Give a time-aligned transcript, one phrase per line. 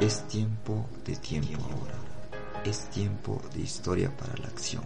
[0.00, 1.94] Es tiempo de tiempo ahora.
[2.64, 4.82] Es tiempo de historia para la acción.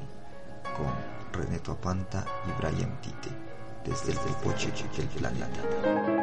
[0.76, 0.92] Con
[1.32, 3.30] Reneto Apanta y Brian Tite.
[3.84, 6.19] Desde el Poche del planeta.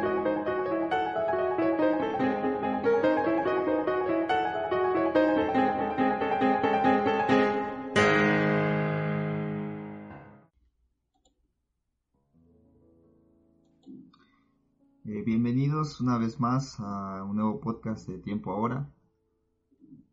[16.00, 18.88] Una vez más a un nuevo podcast de Tiempo Ahora.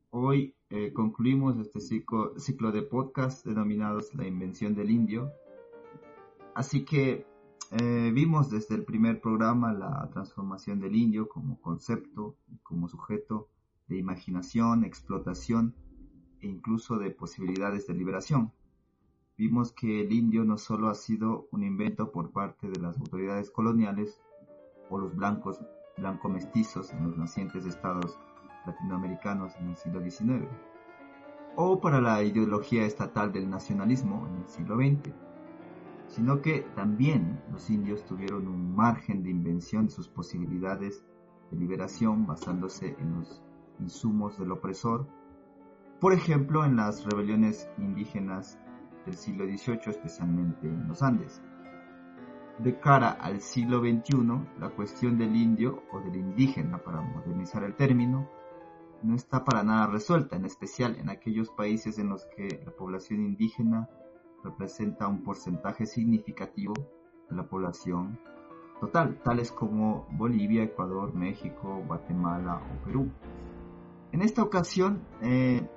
[0.09, 5.31] Hoy eh, concluimos este ciclo, ciclo de podcast denominados La Invención del Indio.
[6.55, 7.27] Así que
[7.71, 13.49] eh, vimos desde el primer programa la transformación del indio como concepto como sujeto
[13.87, 15.75] de imaginación, explotación
[16.41, 18.51] e incluso de posibilidades de liberación.
[19.37, 23.51] Vimos que el indio no solo ha sido un invento por parte de las autoridades
[23.51, 24.19] coloniales
[24.89, 25.59] o los blancos
[25.97, 28.19] blanco mestizos en los nacientes estados
[28.65, 30.47] latinoamericanos en el siglo XIX,
[31.55, 35.13] o para la ideología estatal del nacionalismo en el siglo XX,
[36.07, 41.03] sino que también los indios tuvieron un margen de invención de sus posibilidades
[41.51, 43.41] de liberación basándose en los
[43.79, 45.07] insumos del opresor,
[45.99, 48.59] por ejemplo en las rebeliones indígenas
[49.05, 51.41] del siglo XVIII, especialmente en los Andes.
[52.59, 57.75] De cara al siglo XXI, la cuestión del indio o del indígena, para modernizar el
[57.75, 58.29] término,
[59.03, 63.21] no está para nada resuelta, en especial en aquellos países en los que la población
[63.21, 63.89] indígena
[64.43, 66.73] representa un porcentaje significativo
[67.29, 68.19] de la población
[68.79, 73.09] total, tales como Bolivia, Ecuador, México, Guatemala o Perú.
[74.11, 75.67] En esta ocasión eh,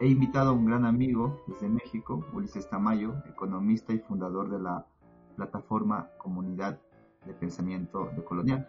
[0.00, 4.86] he invitado a un gran amigo desde México, Ulises Tamayo, economista y fundador de la
[5.34, 6.80] plataforma Comunidad
[7.26, 8.68] de Pensamiento de Colonial.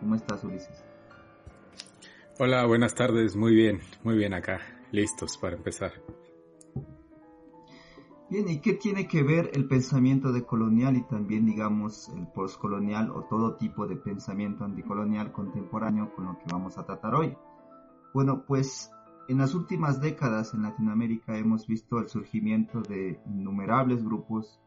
[0.00, 0.84] ¿Cómo estás, Ulises?
[2.38, 3.36] Hola, buenas tardes.
[3.36, 4.60] Muy bien, muy bien acá.
[4.92, 5.92] Listos para empezar.
[8.28, 13.10] Bien, ¿y qué tiene que ver el pensamiento de colonial y también, digamos, el postcolonial
[13.12, 17.36] o todo tipo de pensamiento anticolonial contemporáneo con lo que vamos a tratar hoy?
[18.12, 18.90] Bueno, pues
[19.28, 24.60] en las últimas décadas en Latinoamérica hemos visto el surgimiento de innumerables grupos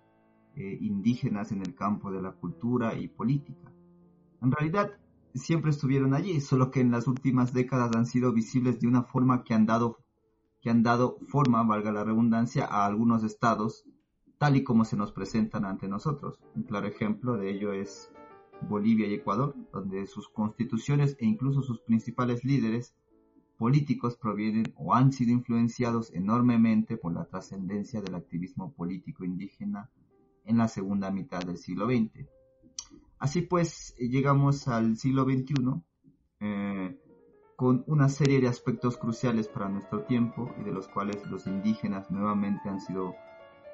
[0.55, 3.71] eh, indígenas en el campo de la cultura y política.
[4.41, 4.91] En realidad,
[5.33, 9.43] siempre estuvieron allí, solo que en las últimas décadas han sido visibles de una forma
[9.43, 9.99] que han dado,
[10.61, 13.85] que han dado forma, valga la redundancia, a algunos estados,
[14.37, 16.39] tal y como se nos presentan ante nosotros.
[16.55, 18.11] Un claro ejemplo de ello es
[18.67, 22.95] Bolivia y Ecuador, donde sus constituciones e incluso sus principales líderes
[23.57, 29.89] políticos provienen o han sido influenciados enormemente por la trascendencia del activismo político indígena
[30.49, 32.27] en la segunda mitad del siglo XX.
[33.19, 35.53] Así pues, llegamos al siglo XXI
[36.39, 36.99] eh,
[37.55, 42.09] con una serie de aspectos cruciales para nuestro tiempo y de los cuales los indígenas
[42.09, 43.15] nuevamente han sido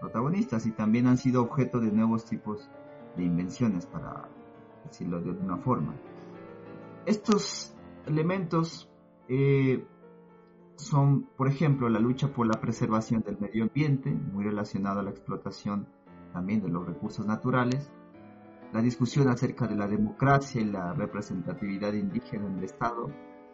[0.02, 2.70] protagonistas y también han sido objeto de nuevos tipos
[3.16, 4.28] de invenciones, para
[4.84, 5.96] decirlo de alguna forma.
[7.06, 7.74] Estos
[8.06, 8.90] elementos
[9.30, 9.86] eh,
[10.76, 15.12] son, por ejemplo, la lucha por la preservación del medio ambiente, muy relacionado a la
[15.12, 15.88] explotación
[16.36, 17.90] también de los recursos naturales,
[18.74, 23.10] la discusión acerca de la democracia y la representatividad indígena en el Estado,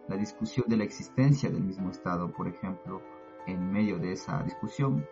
[0.08, 3.04] la discusión de la existencia del mismo Estado, por ejemplo,
[3.46, 5.06] en medio de esa discusión,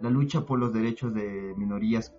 [0.00, 2.14] la lucha por los derechos de minorías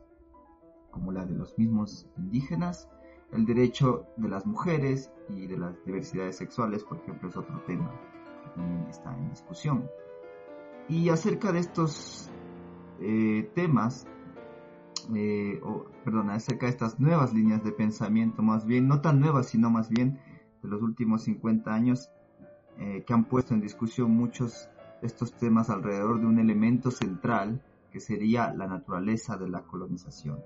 [0.92, 2.88] como la de los mismos indígenas,
[3.32, 7.92] el derecho de las mujeres y de las diversidades sexuales, por ejemplo, es otro tema
[8.44, 9.90] que también está en discusión.
[10.88, 12.30] Y acerca de estos
[13.00, 14.06] eh, temas,
[15.16, 19.48] eh, o, perdón, acerca de estas nuevas líneas de pensamiento, más bien, no tan nuevas,
[19.48, 20.20] sino más bien
[20.62, 22.10] de los últimos 50 años,
[22.78, 24.70] eh, que han puesto en discusión muchos
[25.02, 27.62] de estos temas alrededor de un elemento central
[27.92, 30.40] que sería la naturaleza de la colonización.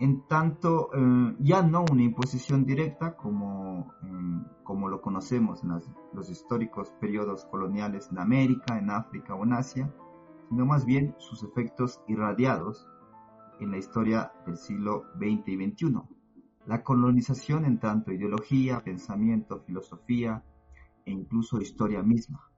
[0.00, 3.92] En tanto, eh, ya no una imposición directa como,
[4.64, 5.80] como lo conocemos en
[6.12, 9.92] los históricos periodos coloniales en América, en África o en Asia,
[10.48, 12.88] sino más bien sus efectos irradiados
[13.62, 15.94] en la historia del siglo XX y XXI.
[16.66, 20.44] La colonización en tanto ideología, pensamiento, filosofía
[21.04, 22.50] e incluso historia misma.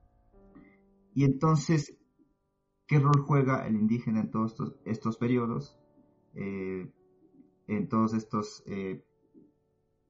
[1.15, 1.97] Y entonces,
[2.87, 5.79] ¿qué rol juega el indígena en todos estos, periodos?
[6.35, 6.91] Eh,
[7.67, 9.03] en todos estos eh,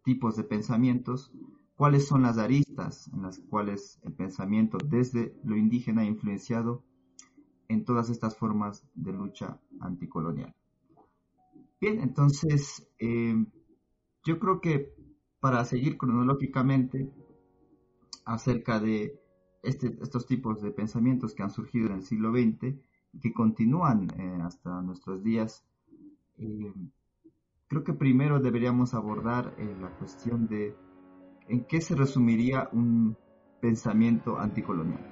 [0.02, 1.32] tipos de pensamientos,
[1.76, 6.82] cuáles son las aristas en las cuales el pensamiento desde lo indígena ha influenciado
[7.68, 10.54] en todas estas formas de lucha anticolonial.
[11.84, 13.44] Bien, entonces em,
[14.24, 14.94] yo creo que
[15.38, 17.10] para seguir cronológicamente
[18.24, 19.20] acerca de
[19.62, 22.78] este, estos tipos de pensamientos que han surgido en el siglo XX
[23.12, 25.62] y que continúan eh, hasta nuestros días,
[26.38, 26.90] em,
[27.68, 30.74] creo que primero deberíamos abordar eh, la cuestión de
[31.48, 33.14] en qué se resumiría un
[33.60, 35.04] pensamiento anticolonial.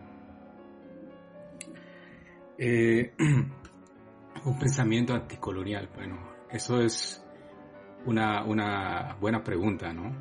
[2.57, 3.13] Eh,
[4.47, 7.25] un pensamiento anticolonial, bueno, eso es
[8.07, 10.15] una, una buena pregunta, ¿no?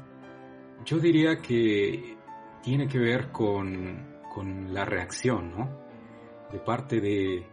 [0.86, 2.18] Yo diría que
[2.64, 5.82] tiene que ver con, con la reacción, ¿no?
[6.52, 7.46] De parte de,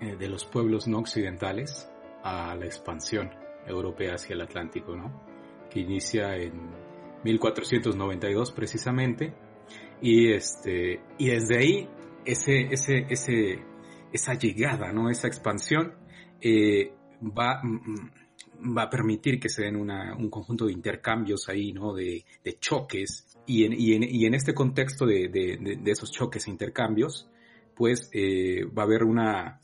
[0.00, 1.90] eh, de los pueblos no occidentales
[2.22, 3.30] a la expansión
[3.66, 5.22] europea hacia el Atlántico, ¿no?
[5.70, 6.70] Que inicia en
[7.24, 9.34] 1492 precisamente
[10.00, 11.88] y este y desde ahí
[12.24, 13.64] ese ese ese
[14.12, 15.10] esa llegada, ¿no?
[15.10, 15.94] Esa expansión
[16.40, 16.92] eh,
[17.22, 21.94] va, mm, mm, va a permitir que se den un conjunto de intercambios ahí, ¿no?
[21.94, 22.24] De,
[22.60, 23.26] choques.
[23.46, 27.28] Y en, este contexto de, esos choques e intercambios,
[27.74, 29.60] pues eh, va a haber una,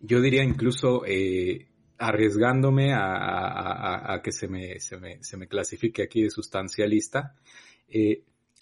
[0.00, 1.68] yo diría incluso eh,
[1.98, 7.34] arriesgándome a, que se me, se, me, clasifique aquí de sustancialista,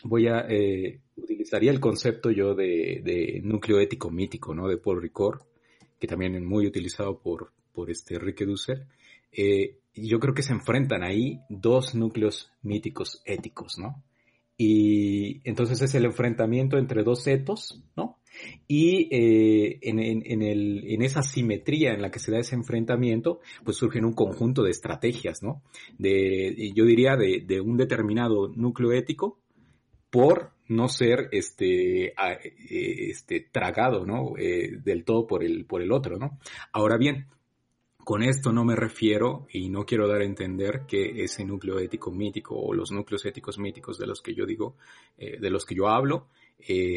[0.05, 4.69] voy a, eh, utilizaría el concepto yo de, núcleo ético mítico, ¿no?
[4.69, 5.41] De Paul Ricord,
[5.99, 8.87] que también es muy utilizado por, por este Enrique Dussel.
[9.32, 14.02] Eh, yo creo que se enfrentan ahí dos núcleos míticos éticos, ¿no?
[14.56, 18.19] Y entonces es el enfrentamiento entre dos etos, ¿no?
[18.69, 23.40] Y eh, en, en, el, en, esa simetría en la que se da ese enfrentamiento,
[23.64, 25.62] pues surgen un conjunto de estrategias, ¿no?
[25.99, 29.40] De, yo diría, de, de un determinado núcleo ético
[30.11, 34.34] por no ser este, eh, este tragado, ¿no?
[34.37, 36.38] Del todo por el, por el otro, ¿no?
[36.72, 37.26] Ahora bien,
[38.05, 42.11] con esto no me refiero y no quiero dar a entender que ese núcleo ético
[42.11, 44.76] mítico o los núcleos éticos míticos de los que yo digo,
[45.19, 46.29] eh, de los que yo hablo,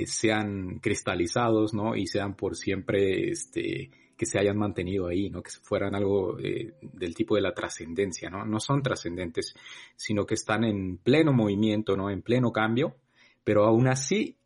[0.05, 1.95] sean cristalizados, ¿no?
[1.95, 5.41] Y sean por siempre, este, que se hayan mantenido ahí, ¿no?
[5.41, 8.45] Que fueran algo del tipo de la trascendencia, ¿no?
[8.45, 9.55] No son trascendentes,
[9.95, 12.09] sino que están en pleno movimiento, ¿no?
[12.09, 12.95] En pleno cambio
[13.43, 14.37] pero aún así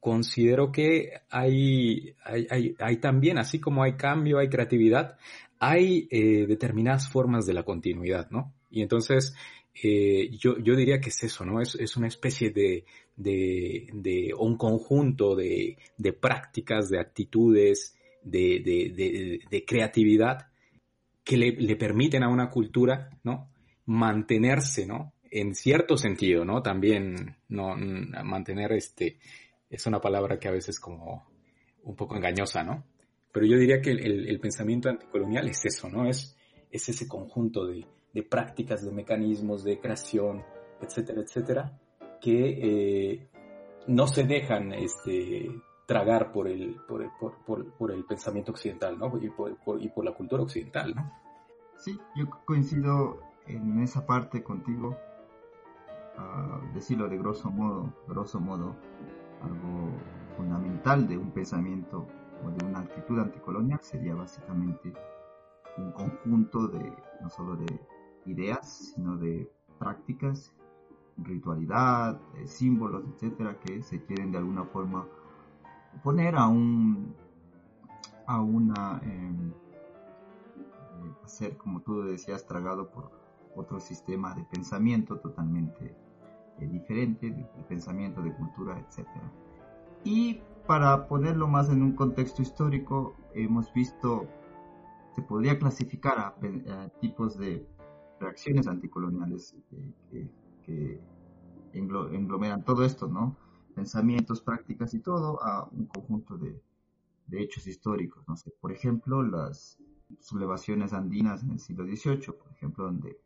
[0.00, 5.18] considero que hay, hay, también, así como hay cambio, hay creatividad,
[5.58, 8.54] hay eh, determinadas formas de la continuidad, ¿no?
[8.70, 9.34] Y entonces
[9.82, 11.60] eh, yo, yo, diría que es eso, ¿no?
[11.60, 12.84] Es, es una especie de,
[13.16, 20.48] de, de un conjunto de, de, prácticas, de actitudes, de, creatividad
[21.24, 23.50] que le, le, permiten a una cultura, ¿no?
[23.86, 25.12] Mantenerse, ¿no?
[25.30, 26.62] en cierto sentido, ¿no?
[26.62, 29.18] También no mantener este
[29.68, 31.26] es una palabra que a veces como
[31.82, 32.84] un poco engañosa, ¿no?
[33.36, 36.08] Pero yo diría que el, pensamiento anticolonial es eso, ¿no?
[36.08, 36.34] Es,
[36.70, 37.86] es ese conjunto de,
[38.22, 40.42] prácticas, de mecanismos, de creación,
[40.80, 41.78] etcétera, etcétera,
[42.18, 43.30] que eh,
[43.88, 45.50] no se dejan este,
[45.84, 46.80] tragar por el,
[48.08, 49.12] pensamiento occidental, ¿no?
[49.20, 51.12] Y por, la cultura occidental, ¿no?
[51.76, 54.96] Sí, yo coincido en esa parte contigo
[56.72, 58.74] decirlo de grosso modo, grosso modo,
[59.42, 59.90] algo
[60.38, 62.06] fundamental de un pensamiento
[62.44, 64.92] o de una actitud anticolonial sería básicamente
[65.78, 67.80] un conjunto de no solo de
[68.26, 70.52] ideas, sino de prácticas,
[71.18, 75.06] ritualidad, símbolos, etcétera, que se quieren de alguna forma
[76.02, 77.14] poner a un
[78.26, 83.10] a una em, eh, hacer como tú decías tragado por
[83.54, 85.96] otro sistema de pensamiento totalmente
[86.58, 89.06] eh, diferente, de, pensamiento, de cultura, etc.
[90.04, 94.28] Y para ponerlo más en un contexto histórico, hemos visto,
[95.14, 97.66] se podría clasificar a, tipos de
[98.20, 99.54] reacciones anticoloniales
[100.10, 100.28] que,
[100.64, 101.00] que,
[101.72, 103.36] englomeran todo esto, ¿no?
[103.74, 106.60] Pensamientos, prácticas y todo a un conjunto de,
[107.32, 108.24] hechos históricos.
[108.60, 109.78] Por ejemplo, las
[110.20, 113.18] sublevaciones andinas en el siglo XVIII, por ejemplo, donde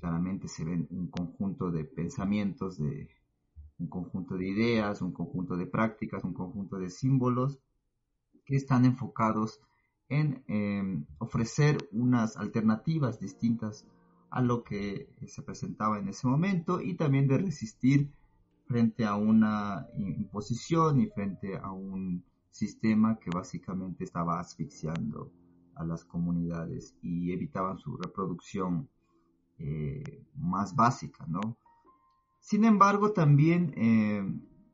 [0.00, 3.08] claramente se ven un conjunto de pensamientos, de
[3.78, 7.58] un conjunto de ideas, un conjunto de prácticas, un conjunto de símbolos
[8.44, 9.60] que están enfocados
[10.08, 13.86] en em, ofrecer unas alternativas distintas
[14.30, 18.10] a lo que se presentaba en ese momento y también de resistir
[18.66, 25.30] frente a una imposición y frente a un sistema que básicamente estaba asfixiando
[25.74, 28.88] a las comunidades y evitaban su reproducción
[29.58, 31.56] eh, más básica, ¿no?
[32.44, 34.22] Sin embargo, también eh,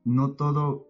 [0.04, 0.88] no todo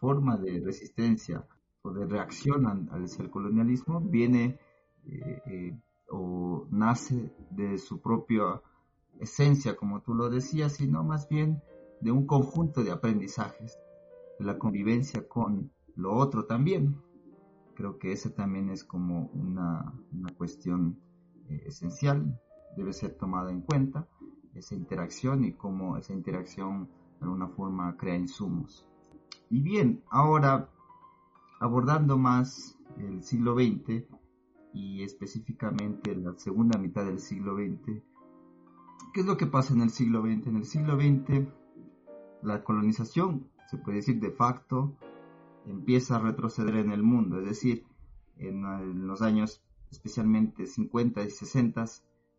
[0.00, 1.46] forma de resistencia
[1.82, 4.58] o de reacción al, colonialismo viene
[5.06, 5.78] eh,
[6.10, 8.60] o nace de su propia
[9.20, 11.62] esencia, como tú lo decías, sino más bien
[12.00, 13.78] de un conjunto de aprendizajes,
[14.40, 17.00] de la convivencia con lo otro también.
[17.76, 19.94] Creo que ese también es como una,
[20.36, 20.98] cuestión
[21.48, 22.36] eh, esencial,
[22.76, 24.08] debe ser tomada en cuenta,
[24.54, 28.86] esa interacción y cómo esa interacción de alguna forma crea insumos.
[29.50, 30.68] Y bien, ahora
[31.60, 34.04] abordando más el siglo XX
[34.72, 38.02] y específicamente la segunda mitad del siglo XX,
[39.12, 40.46] ¿qué es lo que pasa en el siglo XX?
[40.48, 41.48] En el siglo XX
[42.44, 44.94] la colonización, se puede decir de facto,
[45.66, 47.84] empieza a retroceder en el mundo, es decir,
[48.36, 51.84] en, los años especialmente 50 y 60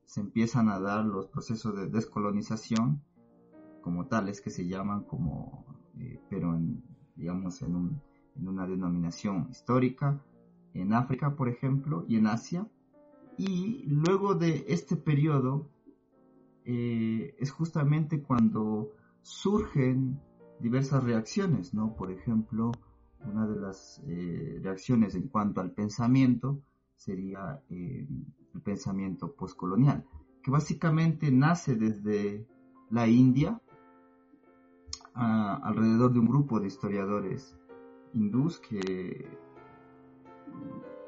[0.05, 3.01] se empiezan a dar los procesos de descolonización
[3.81, 5.65] como tales que se llaman como,
[5.99, 6.83] eh, pero en,
[7.15, 8.01] digamos en,
[8.35, 10.21] una denominación histórica,
[10.73, 12.67] en África por ejemplo y en Asia.
[13.37, 15.69] Y luego de este periodo
[16.63, 20.19] eh, es justamente cuando surgen
[20.59, 21.95] diversas reacciones, ¿no?
[21.95, 22.71] Por ejemplo,
[23.23, 26.61] una de las eh, reacciones en cuanto al pensamiento
[26.95, 27.61] sería
[28.55, 30.07] el pensamiento postcolonial,
[30.41, 32.47] que básicamente nace desde
[32.89, 33.61] la India,
[35.13, 37.57] alrededor de un grupo de historiadores
[38.13, 39.29] hindús que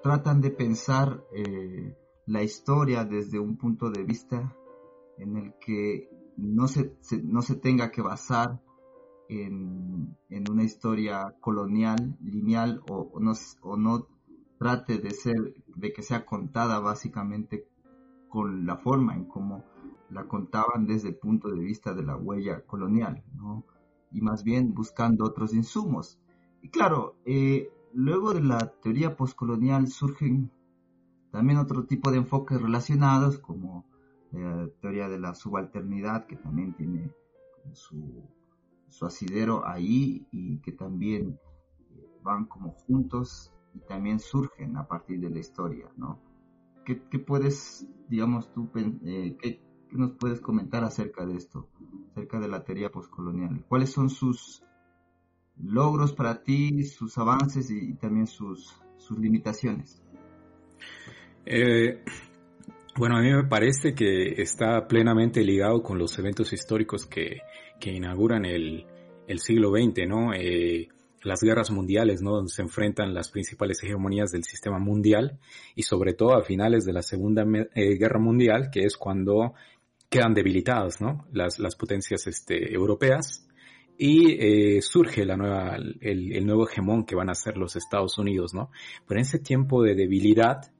[0.02, 4.56] tratan de pensar eh, la historia desde un punto de vista
[5.18, 8.62] en el que no se, no se tenga que basar
[9.30, 10.16] en,
[10.50, 13.12] una historia colonial, lineal, o,
[13.62, 14.08] o no
[14.58, 17.68] trate de ser, de que sea contada básicamente
[18.30, 19.64] con la forma en cómo
[20.10, 23.66] la contaban desde el punto de vista de la huella colonial, ¿no?
[24.12, 26.20] Y más bien buscando otros insumos.
[26.62, 30.52] Y claro, eh, luego de la teoría postcolonial surgen
[31.32, 33.86] también otro tipo de enfoques relacionados, como
[34.32, 37.12] la teoría de la subalternidad, que también tiene
[37.74, 38.24] su,
[38.88, 41.40] su asidero ahí y que también
[41.92, 46.20] eh, van como juntos y también surgen a partir de la historia, ¿no?
[46.86, 48.70] ¿Qué, puedes, digamos tú,
[49.06, 49.60] eh, qué,
[49.92, 51.68] nos puedes comentar acerca de esto,
[52.12, 53.66] acerca de la teoría postcolonial?
[53.68, 54.64] ¿Cuáles son sus
[55.62, 60.02] logros para ti, sus avances y, también sus, sus limitaciones?
[61.46, 62.04] Eh,
[62.98, 67.42] bueno, a mí me parece que está plenamente ligado con los eventos históricos que,
[67.82, 68.86] que inauguran el,
[69.28, 70.34] el, siglo XX, ¿no?
[70.34, 70.88] Eh,
[71.24, 72.32] las guerras mundiales, ¿no?
[72.32, 75.40] Donde se enfrentan las principales hegemonías del sistema mundial
[75.76, 79.54] y sobre todo a finales de la Segunda eh, Guerra Mundial, que es cuando
[80.10, 81.26] quedan debilitadas, ¿no?
[81.32, 83.46] Las, las potencias este, europeas
[83.98, 88.18] y eh, surge la nueva, el, el, nuevo hegemón que van a ser los Estados
[88.18, 88.70] Unidos, ¿no?
[89.08, 90.72] Pero en ese tiempo de debilidad,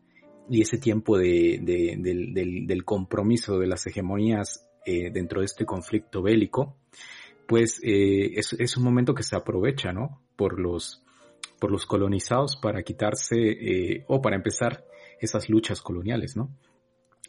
[0.50, 6.78] y ese tiempo de, del, compromiso de las hegemonías eh, dentro de este conflicto bélico,
[7.48, 10.22] pues es, es, un momento que se aprovecha, ¿no?
[10.38, 11.04] Por los,
[11.60, 14.86] por los colonizados para quitarse eh, o para empezar
[15.20, 16.56] esas luchas coloniales, ¿no?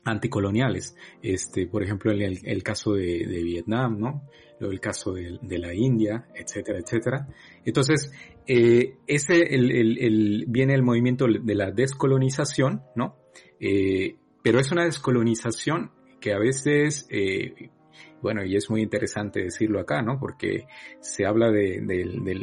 [0.04, 4.22] anticoloniales, este, por ejemplo, el, el caso de, de, Vietnam, ¿no?
[4.60, 7.28] el caso de, de, la India, etcétera, etcétera.
[7.64, 8.10] Entonces,
[8.46, 13.16] eh, ese el, el, viene el movimiento de la descolonización, ¿no?
[13.60, 17.06] Eh, pero es una descolonización que a veces,
[18.22, 20.18] bueno, y es muy interesante decirlo acá, ¿no?
[20.18, 20.66] Porque
[21.00, 21.80] se habla de,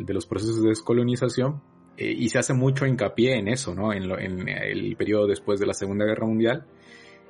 [0.08, 1.62] los procesos de descolonización
[1.98, 3.94] eh, y se hace mucho hincapié en eso, ¿no?
[3.94, 6.66] En, lo, en el periodo después de la Segunda Guerra Mundial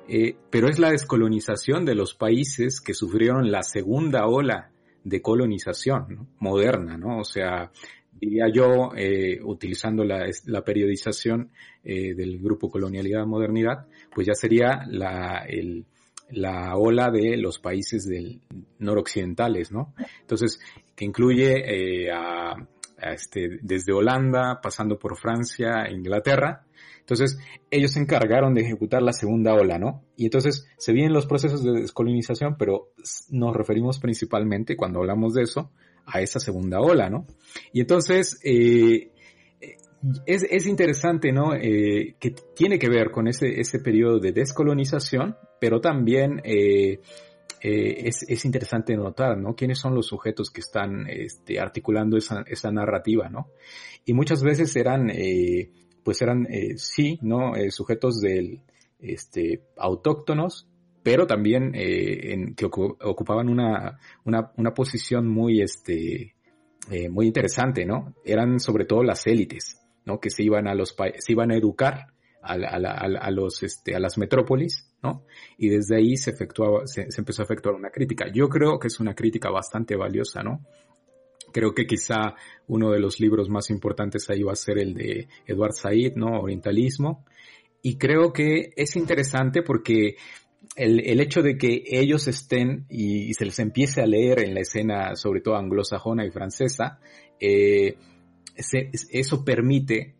[0.08, 4.70] eh, pero es la descolonización de los países que sufrieron la segunda ola
[5.02, 7.18] de colonización moderna, ¿no?
[7.18, 7.72] O sea,
[8.12, 11.50] diría yo, eh, utilizando la, la periodización
[11.82, 15.86] eh, del grupo Colonialidad-Modernidad, pues ya sería la, el,
[16.30, 18.40] la ola de los países del
[18.78, 19.94] noroccidentales, ¿no?
[20.20, 20.60] Entonces,
[20.94, 26.66] que incluye a, a este, desde Holanda, pasando por Francia, Inglaterra,
[27.06, 27.38] entonces,
[27.70, 30.02] ellos se encargaron de ejecutar la segunda ola, ¿no?
[30.16, 32.88] Y entonces se vienen los procesos de descolonización, pero
[33.30, 35.70] nos referimos principalmente, cuando hablamos de eso,
[36.04, 37.24] a esa segunda ola, ¿no?
[37.72, 39.12] Y entonces, eh,
[40.26, 41.54] es, es, interesante, ¿no?
[41.54, 47.00] Eh, que tiene que ver con ese, ese periodo de descolonización, pero también eh,
[47.62, 49.54] eh, es, es, interesante notar, ¿no?
[49.54, 53.48] ¿Quiénes son los sujetos que están este, articulando esa, esa narrativa, ¿no?
[54.04, 55.10] Y muchas veces eran
[56.04, 57.54] pues eran, sí, ¿no?
[57.70, 58.60] Sujetos del,
[59.00, 60.68] este, autóctonos,
[61.02, 66.36] pero también que ocupaban una, una, una, posición muy, este,
[67.10, 68.14] muy interesante, ¿no?
[68.24, 70.18] Eran sobre todo las élites, ¿no?
[70.18, 72.06] Que se iban a los se iban a educar
[72.40, 75.24] a, a, a, los, este, a las metrópolis ¿no?
[75.58, 78.26] Y desde ahí se efectuaba, se, empezó a efectuar una crítica.
[78.32, 80.64] Yo creo que es una crítica bastante valiosa, ¿no?
[81.52, 82.34] Creo que quizá
[82.66, 86.40] uno de los libros más importantes ahí va a ser el de Edward Said, ¿no?
[86.40, 87.24] Orientalismo.
[87.82, 90.16] Y creo que es interesante porque
[90.74, 95.14] el, hecho de que ellos estén y, se les empiece a leer en la escena,
[95.14, 96.98] sobre todo anglosajona y francesa,
[97.38, 97.96] eh,
[98.56, 100.16] eso permite.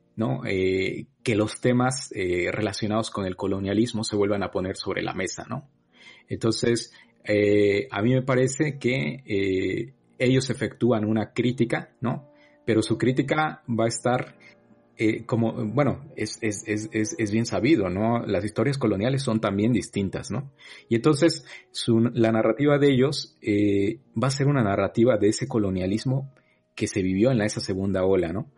[0.47, 5.13] Eh, que los temas eh, relacionados con el colonialismo se vuelvan a poner sobre la
[5.13, 5.45] mesa.
[6.29, 6.93] Entonces,
[7.25, 11.91] eh, a mí me parece que ellos efectúan una crítica.
[12.65, 14.37] Pero su crítica va a estar
[15.27, 16.41] como, bueno, es,
[17.31, 18.25] bien sabido, ¿no?
[18.25, 20.51] Las historias coloniales son también distintas, ¿no?
[20.89, 21.45] Y entonces
[22.15, 26.33] la narrativa de ellos va a ser una narrativa de ese colonialismo
[26.77, 28.53] que se vivió en esa segunda ola, ¿no?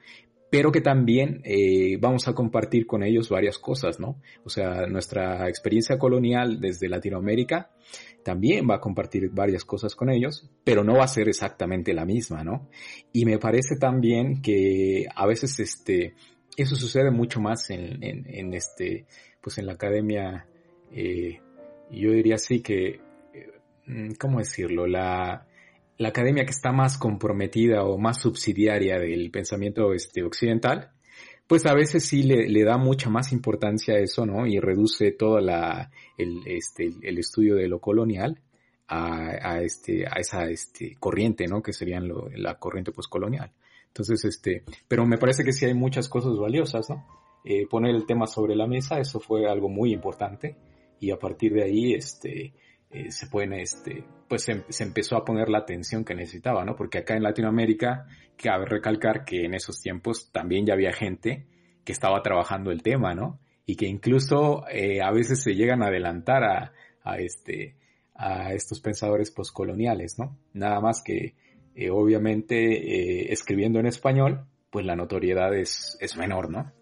[0.51, 4.21] pero que también eh, vamos a compartir con ellos varias cosas, ¿no?
[4.45, 7.71] O sea, nuestra experiencia colonial desde Latinoamérica
[8.25, 12.07] también va a compartir varias cosas con ellos, pero no va a ser exactamente la
[12.07, 12.69] misma, ¿no?
[13.13, 16.15] Y me parece también que a veces este,
[16.57, 19.07] eso sucede mucho más en, en, este,
[19.43, 20.47] pues en la academia,
[20.93, 21.41] eh,
[21.91, 23.01] yo diría así que,
[23.35, 24.87] eh, ¿cómo decirlo?
[24.87, 25.47] La,
[25.99, 30.93] la academia que está más comprometida o más subsidiaria del pensamiento este, occidental,
[31.47, 34.47] pues a veces sí le, da mucha más importancia a eso, ¿no?
[34.47, 38.41] Y reduce todo la, el, este, el estudio de lo colonial
[38.87, 41.63] a, este, a esa este, corriente, ¿no?
[41.63, 43.53] Que serían lo, la corriente postcolonial.
[43.89, 47.07] Entonces, este, pero me parece que sí hay muchas cosas valiosas, ¿no?
[47.45, 50.57] Eh, poner el tema sobre la mesa, eso fue algo muy importante
[51.01, 52.53] y a partir de ahí, este,
[52.91, 56.75] eh, se pueden, este, pues se, empezó a poner la atención que necesitaba, ¿no?
[56.75, 61.47] Porque acá en Latinoamérica, cabe recalcar que en esos tiempos también ya había gente
[61.85, 63.41] que estaba trabajando el tema, ¿no?
[63.67, 66.45] Y que incluso eh, a veces se llegan a adelantar
[67.05, 67.77] a, este,
[68.15, 70.39] a estos pensadores postcoloniales, ¿no?
[70.55, 71.35] Nada más que,
[71.75, 76.73] eh, obviamente, escribiendo en español, pues la notoriedad es, es menor, ¿no?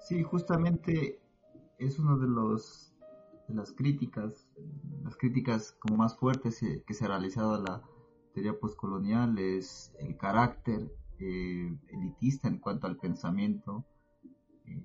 [0.00, 1.18] Sí, justamente
[1.78, 2.88] es uno de los
[3.48, 4.47] las críticas,
[5.04, 7.82] las críticas como más fuertes que se ha realizado a la
[8.32, 13.84] teoría postcolonial es el carácter eh, elitista en cuanto al pensamiento.
[14.66, 14.82] Eh,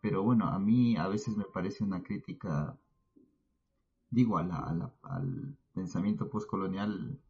[0.00, 2.76] pero bueno, a mí a veces me parece una crítica,
[4.10, 7.20] digo, al pensamiento postcolonial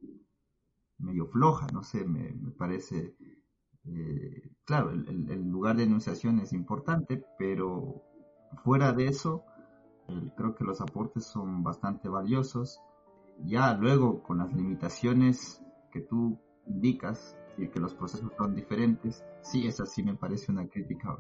[0.98, 3.14] medio floja, no sé, me, parece,
[3.84, 8.02] eh, claro, el, el, lugar de enunciación es importante, pero
[8.64, 9.44] fuera de eso,
[10.36, 12.80] creo que los aportes son bastante valiosos.
[13.44, 19.66] Ya luego, con las limitaciones que tú indicas y que los procesos son diferentes, sí,
[19.66, 21.16] esa sí me parece una crítica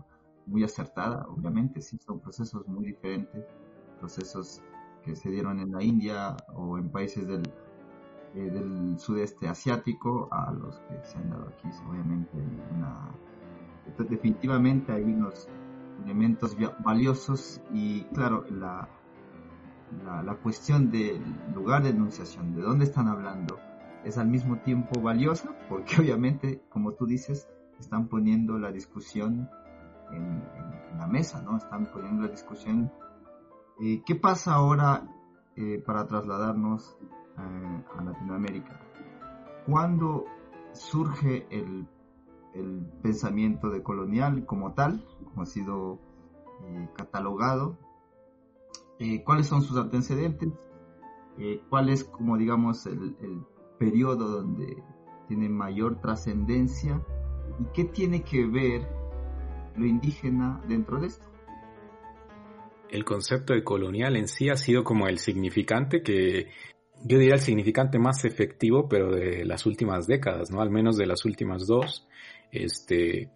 [0.46, 3.44] muy acertada, obviamente, sí, son procesos muy diferentes,
[4.00, 4.62] procesos
[5.02, 7.42] que se dieron en la India o en países del,
[8.34, 12.36] eh, del sudeste asiático a los que se han dado aquí, obviamente,
[12.74, 13.10] una...
[14.08, 15.48] definitivamente hay unos
[16.04, 18.88] elementos valiosos y claro, la,
[20.22, 21.22] la, cuestión del
[21.54, 23.58] lugar de enunciación, de dónde están hablando,
[24.04, 29.48] es al mismo tiempo valiosa porque obviamente, como tú dices, están poniendo la discusión
[30.12, 30.42] en,
[30.98, 31.56] la mesa, ¿no?
[31.56, 32.90] Están poniendo la discusión.
[33.80, 35.06] Eh, ¿Qué pasa ahora
[35.54, 36.96] eh, para trasladarnos
[37.38, 38.80] eh, a Latinoamérica?
[39.64, 40.24] ¿Cuándo
[40.72, 41.86] surge el
[42.54, 45.04] el pensamiento de colonial como tal,
[45.42, 45.98] ha sido
[46.64, 47.78] eh, catalogado,
[48.98, 50.50] eh, cuáles son sus antecedentes,
[51.38, 53.42] eh, cuál es como digamos el, el
[53.78, 54.82] periodo donde
[55.28, 57.02] tiene mayor trascendencia
[57.60, 58.88] y qué tiene que ver
[59.76, 61.26] lo indígena dentro de esto.
[62.90, 66.48] El concepto de colonial en sí ha sido como el significante que
[67.04, 70.60] yo diría el significante más efectivo, pero de las últimas décadas, ¿no?
[70.60, 72.08] Al menos de las últimas dos,
[72.50, 73.30] este,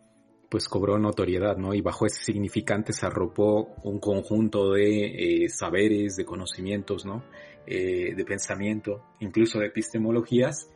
[0.53, 1.73] pues cobró notoriedad, ¿no?
[1.73, 7.25] Y bajo ese significante se arropó un conjunto de eh, saberes, de conocimientos, ¿no?
[7.67, 10.69] Eh, de pensamiento, incluso de epistemologías.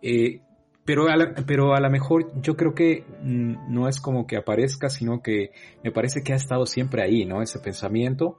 [0.00, 0.40] Eh,
[0.86, 4.38] pero, a la, pero a lo mejor yo creo que mm, no es como que
[4.38, 5.50] aparezca, sino que
[5.84, 7.42] me parece que ha estado siempre ahí, ¿no?
[7.42, 8.38] Ese pensamiento.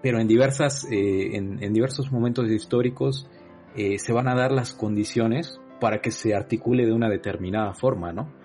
[0.00, 3.26] pero en diversas, en, en, diversos momentos históricos
[3.74, 8.39] se van a dar las condiciones para que se articule de una determinada forma, ¿no?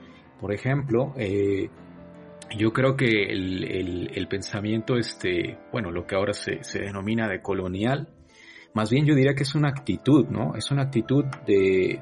[0.45, 1.71] Por ejemplo, eh,
[2.55, 8.09] yo creo que el, pensamiento, este, bueno, lo que ahora se, denomina de colonial,
[8.75, 10.53] más bien yo diría que es una actitud, ¿no?
[10.55, 11.99] Es una actitud de,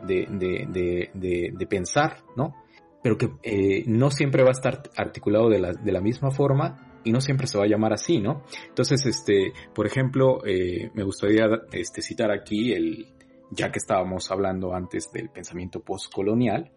[1.70, 2.54] pensar, ¿no?
[3.02, 7.00] Pero que eh, no siempre va a estar articulado de la, de la misma forma
[7.06, 8.44] y no siempre se va a llamar así, ¿no?
[8.68, 13.08] Entonces, este, por ejemplo, eh, me gustaría este, citar aquí el,
[13.52, 16.74] ya que estábamos hablando antes del pensamiento postcolonial,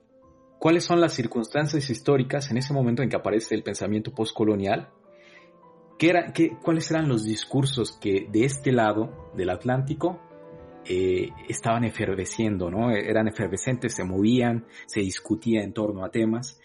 [0.58, 4.90] ¿cuáles son las circunstancias históricas en ese momento en que aparece el pensamiento postcolonial?
[5.98, 10.20] ¿Qué era, qué, ¿Cuáles eran los discursos que de este lado del Atlántico
[10.84, 12.90] eh, estaban efervesciendo, ¿no?
[12.90, 16.60] Eran efervescentes, se movían, se discutía en torno a temas.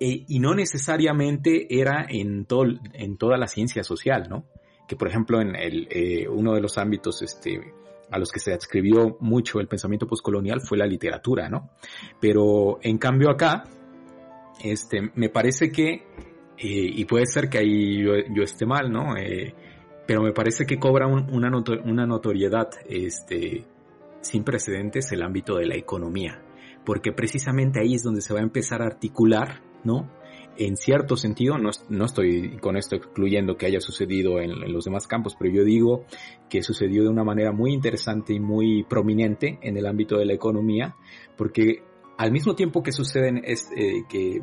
[0.00, 4.46] Eh, y no necesariamente era en, todo, en toda la ciencia social, ¿no?
[4.88, 7.74] Que por ejemplo en el, eh, uno de los ámbitos este,
[8.10, 11.70] a los que se adscribió mucho el pensamiento postcolonial fue la literatura, ¿no?
[12.20, 13.64] Pero en cambio acá,
[14.62, 16.02] este, me parece que, eh,
[16.58, 19.14] y puede ser que ahí yo, esté mal, ¿no?
[20.06, 21.50] pero me parece que cobra una,
[21.84, 23.64] una notoriedad este,
[24.20, 26.42] sin precedentes el ámbito de la economía,
[26.84, 30.10] porque precisamente ahí es donde se va a empezar a articular ¿no?
[30.56, 35.06] En cierto sentido, no, no estoy con esto excluyendo que haya sucedido en, los demás
[35.06, 36.04] campos, pero yo digo
[36.48, 40.34] que sucedió de una manera muy interesante y muy prominente en el ámbito de la
[40.34, 40.96] economía,
[41.36, 41.82] porque
[42.18, 44.42] al mismo tiempo que suceden es, eh, que,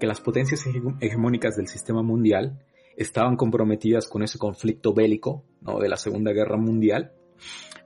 [0.00, 0.64] que las potencias
[1.00, 2.58] hegemónicas del sistema mundial
[2.96, 5.78] estaban comprometidas con ese conflicto bélico ¿no?
[5.78, 7.12] de la Segunda Guerra Mundial,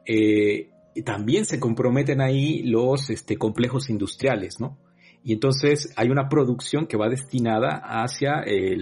[0.06, 0.70] eh,
[1.04, 4.78] también se comprometen ahí los este, complejos industriales, ¿no?
[5.24, 8.76] Y entonces hay una producción que va destinada hacia, eh,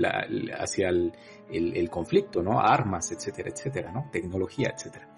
[0.59, 2.61] hacia el, conflicto, ¿no?
[2.61, 4.09] Armas, etcétera, etcétera, ¿no?
[4.11, 5.09] Tecnología, etcétera.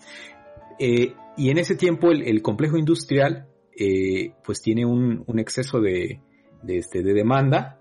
[0.78, 3.46] Eh, y en ese tiempo el, complejo industrial
[3.78, 6.20] eh, pues tiene un, exceso de,
[6.66, 7.80] este, de demanda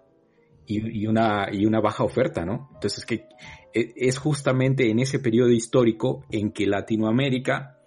[0.67, 2.69] y, una, y una baja oferta, ¿no?
[2.75, 3.25] Entonces que
[3.73, 7.79] e, es justamente en ese periodo histórico en que Latinoamérica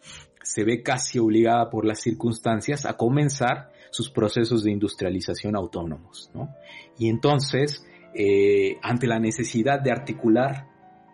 [0.42, 6.28] se ve casi obligada por las circunstancias a comenzar sus procesos de industrialización autónomos.
[6.34, 6.52] ¿no?
[6.98, 10.66] Y entonces, eh, ante la necesidad de articular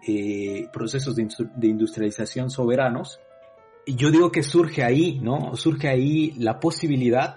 [0.08, 1.28] eh, procesos de,
[1.68, 3.20] industrialización soberanos,
[3.86, 5.54] yo digo que surge ahí, ¿no?
[5.56, 7.36] Surge ahí la posibilidad,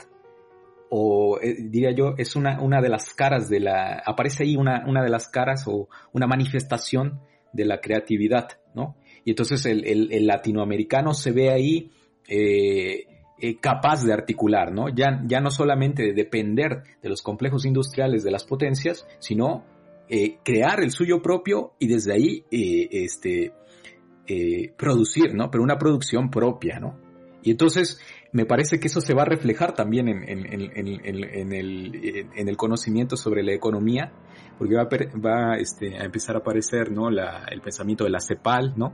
[0.89, 4.86] o eh, diría yo, es una, una de las caras de la, aparece ahí una,
[4.88, 7.19] una de las caras o una manifestación
[7.51, 8.95] de la creatividad, ¿no?
[9.25, 11.91] Y entonces el, el, latinoamericano se ve ahí
[12.29, 13.12] eh,
[13.45, 14.88] eh, capaz de articular, ¿no?
[14.88, 19.65] Ya, ya no solamente de depender de los complejos industriales de las potencias, sino
[20.08, 23.51] eh, crear el suyo propio y desde ahí eh, este,
[24.77, 25.51] producir, ¿no?
[25.51, 26.97] Pero una producción propia, ¿no?
[27.41, 27.99] Y entonces
[28.32, 33.51] me parece que eso se va a reflejar también en, el, el, conocimiento sobre la
[33.51, 34.13] economía,
[34.58, 34.88] porque va, a,
[35.19, 37.10] va este, a empezar a aparecer, ¿no?
[37.10, 38.93] La, el pensamiento de la CEPAL, ¿no?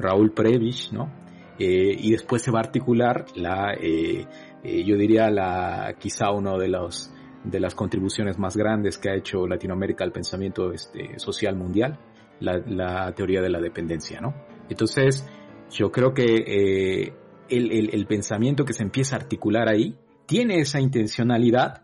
[0.00, 1.22] Raúl Previch, ¿no?
[1.58, 4.26] Eh, y después se va a articular la, eh,
[4.62, 7.12] eh, yo diría la, quizá uno de los,
[7.44, 11.98] de las contribuciones más grandes que ha hecho Latinoamérica al pensamiento este, social mundial,
[12.40, 14.34] la, la teoría de la dependencia, ¿no?
[14.68, 15.28] Entonces,
[15.70, 17.12] yo creo que
[17.48, 21.82] el, el, pensamiento que se empieza a articular ahí tiene esa intencionalidad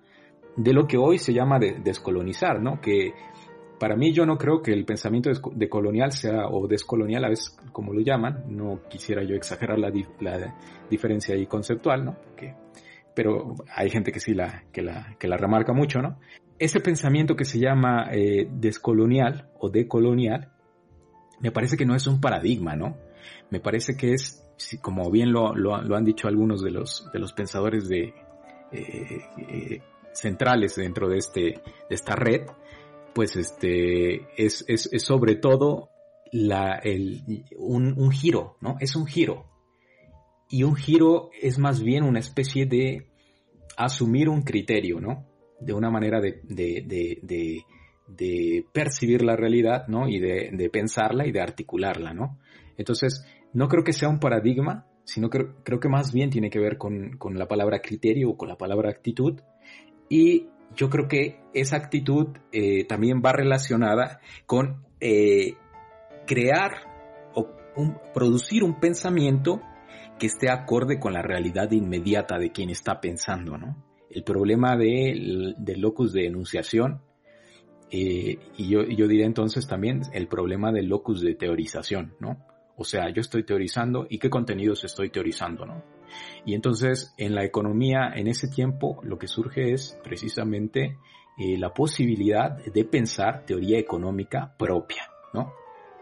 [0.56, 2.80] de lo que hoy se llama de, descolonizar, ¿no?
[2.80, 3.12] Que
[3.81, 7.57] para mí yo no creo que el pensamiento de colonial sea, o descolonial a veces
[7.73, 9.90] como lo llaman, no quisiera yo exagerar la,
[10.21, 10.55] la
[10.90, 12.16] diferencia ahí conceptual, ¿no?
[13.14, 16.19] pero hay gente que sí la, que la, que la remarca mucho, ¿no?
[16.59, 20.53] Ese pensamiento que se llama eh, descolonial o decolonial,
[21.40, 22.97] me parece que no es un paradigma, ¿no?
[23.51, 24.47] Me parece que es,
[24.81, 28.14] como bien lo, lo, han dicho algunos de los, de los pensadores de,
[28.73, 32.43] eh, eh, centrales dentro de, este, de esta red,
[33.14, 35.90] pues este, es, es, sobre todo
[36.33, 38.77] la, el, un, un, giro, ¿no?
[38.81, 39.46] Es un giro.
[40.49, 43.09] Y un giro es más bien una especie de
[43.77, 45.27] asumir un criterio, ¿no?
[45.61, 47.64] De una manera de, de, de,
[48.09, 50.09] de, percibir la realidad, ¿no?
[50.09, 52.38] Y de, de, pensarla y de articularla, ¿no?
[52.77, 56.61] Entonces, no creo que sea un paradigma, sino que creo que más bien tiene que
[56.61, 59.40] ver con, con la palabra criterio o con la palabra actitud.
[60.09, 65.54] Y yo creo que esa actitud eh, también va relacionada con eh,
[66.26, 66.72] crear
[67.35, 67.48] o
[68.14, 69.61] producir un pensamiento
[70.18, 73.85] que esté acorde con la realidad inmediata de quien está pensando, ¿no?
[74.11, 77.00] El problema del locus de enunciación,
[77.90, 82.44] eh, y yo, yo diré entonces también el problema del locus de teorización, ¿no?
[82.76, 85.83] O sea, yo estoy teorizando y qué contenidos estoy teorizando, ¿no?
[86.44, 90.99] Y entonces en la economía en ese tiempo lo que surge es precisamente
[91.38, 95.53] eh, la posibilidad de pensar teoría económica propia, ¿no?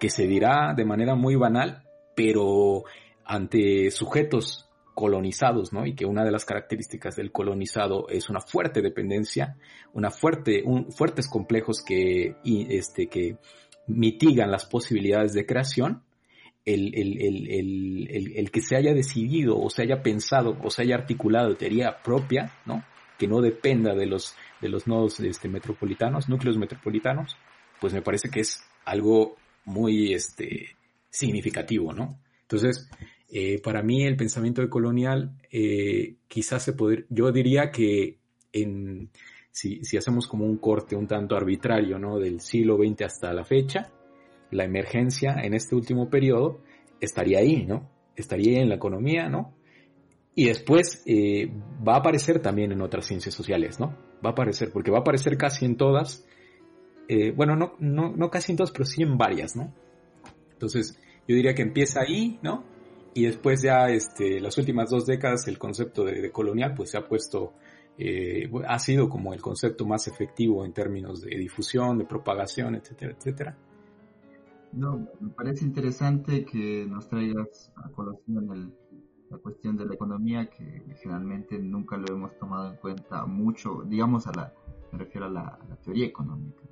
[0.01, 1.85] Que se dirá de manera muy banal,
[2.17, 2.85] pero
[3.25, 4.69] ante sujetos
[4.99, 5.87] colonizados, ¿no?
[5.87, 9.57] Y que una de las características del colonizado es una fuerte dependencia,
[9.93, 13.37] una fuerte, un, fuertes complejos que, y este, que
[13.87, 16.03] mitigan las posibilidades de creación,
[16.75, 22.03] el, el, que se haya decidido o se haya pensado o se haya articulado teoría
[22.03, 22.85] propia, ¿no?
[23.19, 27.37] Que no dependa de los, de los nodos este, metropolitanos, núcleos metropolitanos,
[27.81, 30.77] pues me parece que es algo muy este,
[31.11, 32.19] significativo, ¿no?
[32.43, 32.89] Entonces,
[33.31, 38.19] eh, para mí el pensamiento decolonial eh, quizás se puede, yo diría que
[38.53, 39.11] en,
[39.51, 42.19] si, si, hacemos como un corte un tanto arbitrario, ¿no?
[42.19, 43.91] Del siglo XX hasta la fecha,
[44.51, 46.61] la emergencia en este último periodo
[47.01, 47.91] estaría ahí, ¿no?
[48.17, 49.55] Estaría ahí en la economía, ¿no?
[50.35, 51.51] Y después eh,
[51.87, 53.97] va a aparecer también en otras ciencias sociales, ¿no?
[54.25, 56.25] Va a aparecer, porque va a aparecer casi en todas,
[57.09, 59.75] eh, bueno, no, no, no casi en todas, pero sí en varias, ¿no?
[60.53, 62.65] Entonces, yo diría que empieza ahí, ¿no?
[63.15, 67.07] Y después ya, este, las últimas dos décadas, el concepto de, colonial, pues se ha
[67.07, 67.55] puesto,
[67.99, 73.17] eh, ha sido como el concepto más efectivo en términos de difusión, de propagación, etcétera,
[73.19, 73.59] etcétera.
[74.73, 78.75] No, me parece interesante que nos traigas a colación
[79.31, 84.27] la cuestión de la economía, que generalmente nunca lo hemos tomado en cuenta mucho, digamos,
[84.27, 84.55] a la,
[84.93, 86.63] me refiero a la, teoría económica.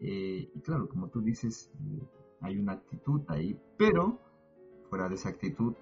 [0.00, 2.02] Eh, y claro, como tú dices, eh,
[2.40, 4.18] hay una actitud ahí, pero
[4.88, 5.74] fuera de esa actitud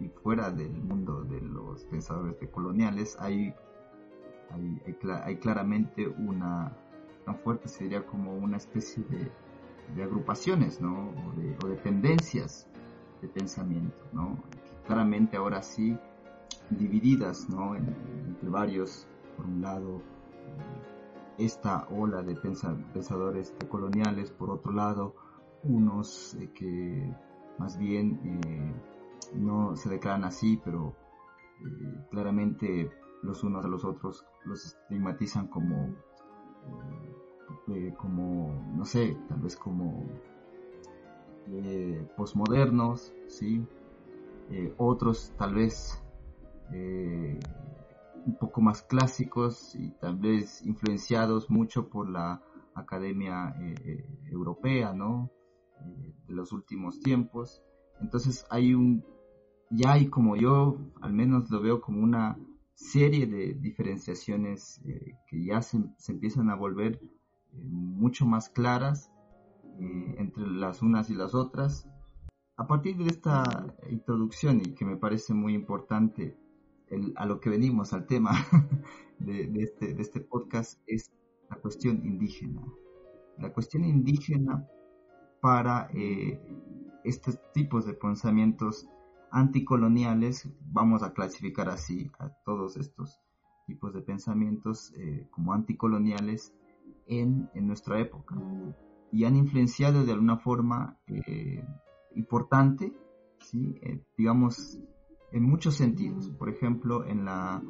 [0.00, 3.54] y fuera del mundo de los pensadores decoloniales, hay,
[4.50, 6.76] hay, hay, claramente una,
[7.24, 9.30] tan fuerte, sería como una especie de
[9.94, 11.10] de agrupaciones, ¿no?
[11.62, 12.68] O de, tendencias
[13.20, 14.38] de pensamiento, ¿no?
[14.86, 15.96] claramente ahora sí
[16.70, 17.76] divididas, ¿no?
[17.76, 25.14] entre varios, por un lado, eh, esta ola de pensadores coloniales, por otro lado,
[25.64, 27.14] unos eh, que
[27.58, 28.74] más bien eh,
[29.34, 30.94] no se declaran así, pero
[32.10, 32.90] claramente
[33.22, 35.94] los unos a los otros los estigmatizan como
[37.96, 40.06] como, no sé, tal vez como
[41.48, 43.66] eh, posmodernos, ¿sí?
[44.50, 46.00] Eh, otros tal vez
[46.72, 47.38] eh,
[48.24, 52.42] un poco más clásicos y tal vez influenciados mucho por la
[52.74, 53.54] academia
[54.30, 55.30] europea, ¿no?
[56.28, 57.62] de los últimos tiempos.
[58.00, 59.04] Entonces hay un,
[59.70, 62.38] ya hay como yo, al menos lo veo como una
[62.74, 64.80] serie de diferenciaciones
[65.26, 67.00] que ya se, empiezan a volver
[67.52, 69.10] mucho más claras
[69.78, 71.88] eh, entre las unas y las otras.
[72.56, 76.36] A partir de esta introducción y que me parece muy importante
[77.16, 78.32] a lo que venimos al tema
[79.26, 81.10] este, de, este, podcast es
[81.48, 82.62] la cuestión indígena.
[83.38, 84.68] La cuestión indígena
[85.40, 86.40] para eh,
[87.04, 88.86] estos tipos de pensamientos
[89.30, 93.20] anticoloniales, vamos a clasificar así a todos estos
[93.66, 96.54] tipos de pensamientos eh, como anticoloniales,
[97.20, 98.36] en, nuestra época
[99.10, 101.64] y han influenciado de alguna forma eh,
[102.14, 102.92] importante,
[103.40, 103.78] ¿sí?
[103.82, 104.80] Eh, digamos,
[105.32, 106.30] en muchos sentidos.
[106.30, 107.62] Por ejemplo, en, la,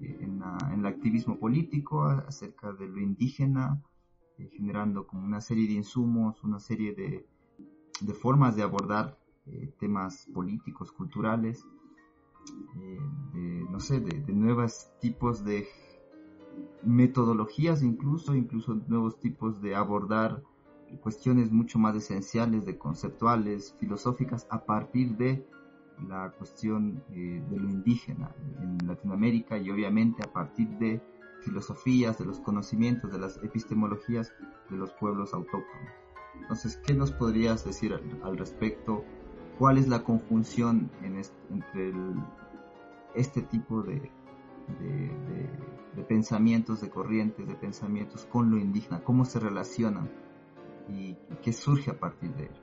[0.00, 0.42] en,
[0.78, 3.82] el activismo político acerca de lo indígena,
[4.38, 7.26] eh, generando como una serie de insumos, una serie de,
[8.00, 9.18] de formas de abordar
[9.78, 11.66] temas políticos, culturales,
[12.74, 15.66] de, no sé, de, de nuevos tipos de
[16.82, 20.42] metodologías incluso, incluso nuevos tipos de abordar
[21.00, 25.46] cuestiones mucho más esenciales, de conceptuales, filosóficas, a partir de
[26.08, 31.00] la cuestión eh, de lo indígena en Latinoamérica y obviamente a partir de
[31.42, 34.32] filosofías, de los conocimientos, de las epistemologías
[34.70, 35.92] de los pueblos autóctonos.
[36.40, 39.04] Entonces, ¿qué nos podrías decir al, respecto?
[39.58, 41.16] ¿Cuál es la conjunción en
[41.50, 41.92] entre
[43.14, 44.10] este tipo de,
[44.66, 50.10] de, pensamientos, de corrientes, de pensamientos con lo indígena, cómo se relacionan
[50.88, 52.60] y, qué surge a partir de ello.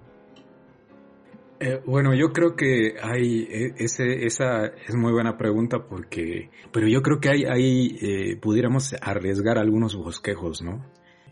[1.59, 7.01] Eh, bueno, yo creo que hay, e, esa es muy buena pregunta porque, pero yo
[7.01, 10.85] creo que hay, hay eh, pudiéramos arriesgar algunos bosquejos, ¿no?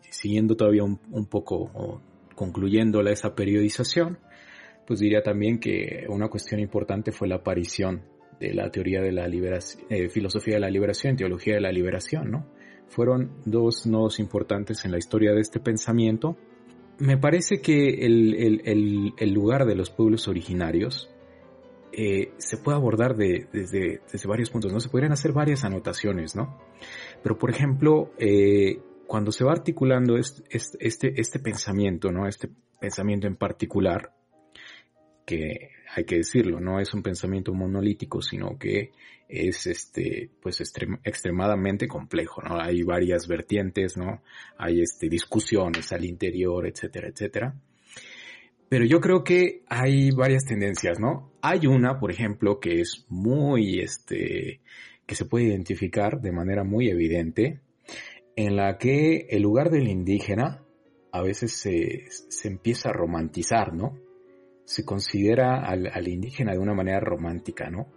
[0.09, 2.01] Siguiendo todavía un, un poco o
[2.35, 4.19] concluyéndola esa periodización,
[4.87, 8.03] pues diría también que una cuestión importante fue la aparición
[8.39, 12.31] de la teoría de la liberación, eh, filosofía de la liberación, teología de la liberación,
[12.31, 12.45] ¿no?
[12.87, 16.37] Fueron dos nodos importantes en la historia de este pensamiento.
[16.97, 21.09] Me parece que el, lugar de los pueblos originarios
[21.91, 24.79] eh, se puede abordar desde, varios puntos, ¿no?
[24.79, 26.57] Se podrían hacer varias anotaciones, ¿no?
[27.21, 30.43] Pero, por ejemplo, eh, cuando se va articulando este,
[30.79, 32.27] este, este pensamiento, ¿no?
[32.27, 32.49] Este
[32.79, 34.13] pensamiento en particular,
[35.25, 38.91] que hay que decirlo, no es un pensamiento monolítico, sino que
[39.27, 42.59] es este, pues extremadamente complejo, ¿no?
[42.59, 44.21] Hay varias vertientes, ¿no?
[44.57, 47.55] Hay este, discusiones al interior, etcétera, etcétera.
[48.69, 51.31] Pero yo creo que hay varias tendencias, ¿no?
[51.41, 54.61] Hay una, por ejemplo, que es muy, este,
[55.07, 57.61] que se puede identificar de manera muy evidente,
[58.35, 60.63] en la que el lugar del indígena
[61.11, 63.97] a veces se, se empieza a romantizar, ¿no?
[64.69, 67.87] Se considera al, al, indígena de una manera romántica, ¿no?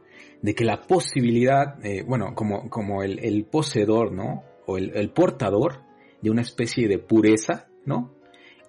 [0.40, 4.44] De que la posibilidad, eh, bueno, como, como el, el, poseedor, ¿no?
[4.66, 5.82] O el, el portador
[6.22, 8.14] de una especie de pureza, ¿no?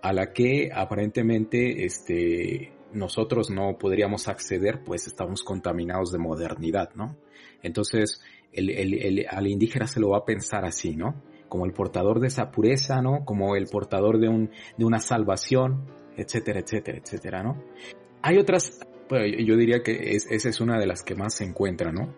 [0.03, 7.15] a la que aparentemente este, nosotros no podríamos acceder, pues estamos contaminados de modernidad, ¿no?
[7.63, 11.23] Entonces, el, el, al indígena se lo va a pensar así, ¿no?
[11.47, 13.23] Como el portador de esa pureza, ¿no?
[13.23, 15.85] Como el portador de, un, de una salvación,
[16.17, 17.63] etcétera, etcétera, etcétera, ¿no?
[18.21, 21.91] Hay otras, pues, yo diría que esa es una de las que más se encuentra,
[21.91, 22.13] ¿no?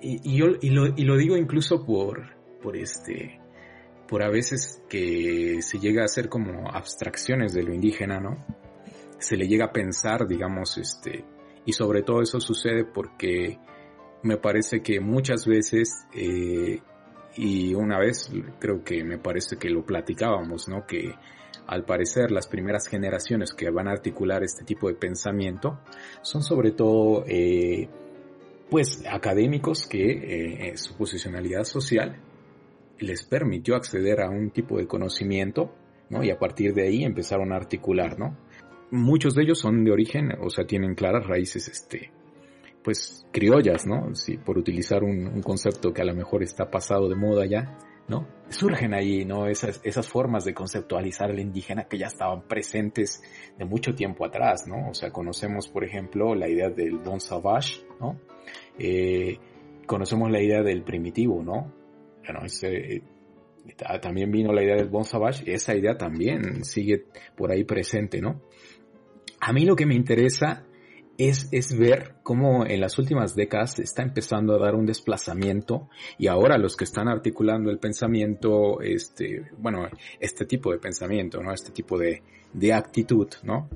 [0.00, 3.40] Y, y yo y lo, y lo digo incluso por, por este,
[4.08, 8.36] por a veces que se llega a hacer como abstracciones de lo indígena, ¿no?
[9.18, 11.24] Se le llega a pensar, digamos, este,
[11.66, 13.58] y sobre todo eso sucede porque
[14.22, 16.80] me parece que muchas veces, eh,
[17.36, 20.86] y una vez creo que me parece que lo platicábamos, ¿no?
[20.86, 21.14] Que
[21.68, 25.78] al parecer las primeras generaciones que van a articular este tipo de pensamiento
[26.22, 27.88] son sobre todo, eh,
[28.70, 32.16] pues, académicos que eh, su posicionalidad social
[32.98, 35.70] les permitió acceder a un tipo de conocimiento,
[36.08, 36.24] ¿no?
[36.24, 38.36] Y a partir de ahí empezaron a articular, ¿no?
[38.90, 42.10] Muchos de ellos son de origen, o sea, tienen claras raíces, este,
[42.82, 44.14] pues, criollas, ¿no?
[44.14, 47.76] Sí, por utilizar un, concepto que a lo mejor está pasado de moda ya,
[48.08, 48.26] ¿no?
[48.48, 49.46] Surgen ahí, ¿no?
[49.46, 53.22] Esas, esas formas de conceptualizar al indígena que ya estaban presentes
[53.58, 54.88] de mucho tiempo atrás, ¿no?
[54.90, 58.18] O sea, conocemos, por ejemplo, la idea del Bon Sauvage, ¿no?
[58.78, 59.38] Eh,
[59.86, 61.78] conocemos la idea del primitivo, ¿no?
[62.28, 63.02] bueno, ese,
[64.02, 68.42] también vino la idea del Bon Savage, esa idea también sigue por ahí presente, ¿no?
[69.40, 70.66] A mí lo que me interesa
[71.18, 76.28] es, es ver cómo en las últimas décadas está empezando a dar un desplazamiento y
[76.28, 79.88] ahora los que están articulando el pensamiento, este, bueno,
[80.20, 81.52] este tipo de pensamiento, ¿no?
[81.52, 83.68] Este tipo de, de actitud, ¿no?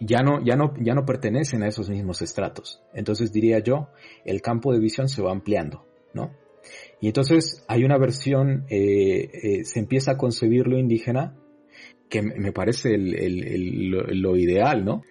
[0.00, 2.82] Ya no, ya no, ya no pertenecen a esos mismos estratos.
[2.92, 3.88] Entonces diría yo,
[4.24, 6.32] el campo de visión se va ampliando, ¿no?
[7.00, 11.36] Y entonces hay una versión, eh, eh, se empieza a concebir lo indígena,
[12.08, 15.02] que me parece lo, ideal, ¿no?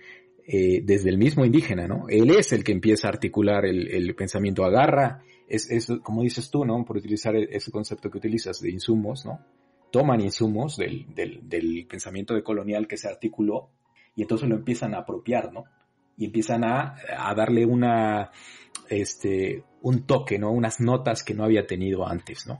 [0.51, 2.09] Eh, desde el mismo indígena, ¿no?
[2.09, 6.83] Él es el que empieza a articular el, pensamiento, agarra, es, como dices tú, ¿no?
[6.83, 9.45] Por utilizar e, ese concepto que utilizas de insumos, ¿no?
[9.91, 13.69] Toman insumos del, del, del pensamiento de colonial que se articuló
[14.15, 15.65] y entonces lo empiezan a apropiar, ¿no?
[16.17, 16.95] Y empiezan a,
[17.35, 18.31] darle una,
[18.89, 20.51] este, un toque, ¿no?
[20.51, 22.59] Unas notas que no había tenido antes, ¿no?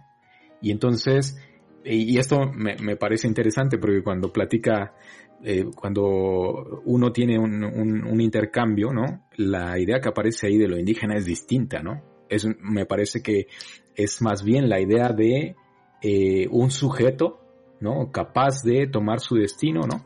[0.62, 1.38] Y entonces,
[1.84, 4.94] y esto me, parece interesante porque cuando platica,
[5.44, 9.28] eh, cuando uno tiene un, intercambio, ¿no?
[9.38, 12.02] La idea que aparece ahí de lo indígena es distinta, ¿no?
[12.30, 13.48] Es, me parece que
[13.96, 15.56] es más bien la idea de
[16.02, 17.40] eh, un sujeto,
[17.80, 18.12] ¿no?
[18.12, 20.06] Capaz de tomar su destino, ¿no?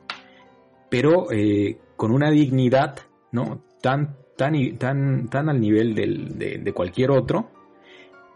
[0.89, 2.99] Pero eh, con una dignidad,
[3.31, 3.63] ¿no?
[3.81, 7.49] Tan tan, tan, tan al nivel de, cualquier otro,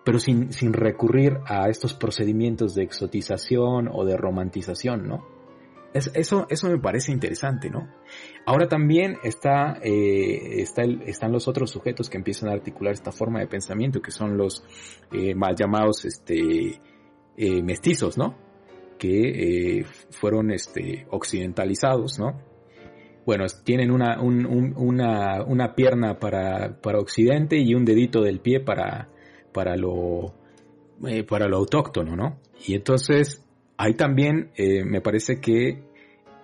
[0.04, 5.37] pero sin, sin, recurrir a estos procedimientos de exotización o de romantización, ¿no?
[5.98, 7.88] Eso, eso me parece interesante, ¿no?
[8.46, 13.40] Ahora también está, eh, está están los otros sujetos que empiezan a articular esta forma
[13.40, 14.64] de pensamiento, que son los
[15.12, 16.82] eh, mal llamados este,
[17.36, 18.38] eh, mestizos, ¿no?
[18.98, 22.42] Que fueron este, occidentalizados, ¿no?
[23.26, 29.10] bueno, tienen una, una, una pierna para, para, Occidente y un dedito del pie para,
[29.52, 30.34] para, lo,
[31.28, 32.40] para lo autóctono, ¿no?
[32.66, 33.44] Y entonces,
[33.76, 35.87] ahí también me parece que,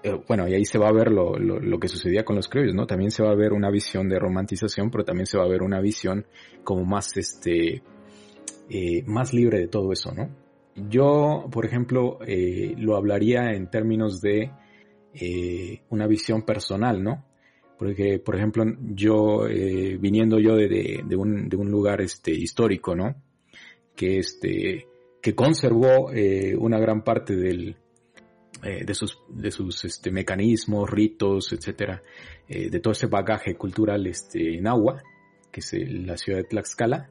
[0.03, 2.75] eh, bueno, y ahí se va a ver lo, lo, que sucedía con los criollos,
[2.75, 2.85] ¿no?
[2.85, 5.63] También se va a ver una visión de romantización, pero también se va a ver
[5.63, 6.25] una visión
[6.63, 7.81] como más, este,
[9.05, 10.29] más libre de todo eso, ¿no?
[10.75, 12.19] Yo, por ejemplo,
[12.77, 14.51] lo hablaría en términos de
[15.13, 17.25] eh, una visión personal, ¿no?
[17.77, 18.63] Porque, por ejemplo,
[18.95, 23.15] yo, eh, viniendo yo de, un, de, un, lugar este, histórico, ¿no?
[23.95, 24.87] Que, este,
[25.21, 27.77] que conservó eh, una gran parte del,
[28.63, 32.01] de sus, de sus este, mecanismos, ritos, etcétera,
[32.47, 35.03] de todo ese bagaje cultural este, en agua,
[35.51, 37.09] que es la ciudad de Tlaxcala,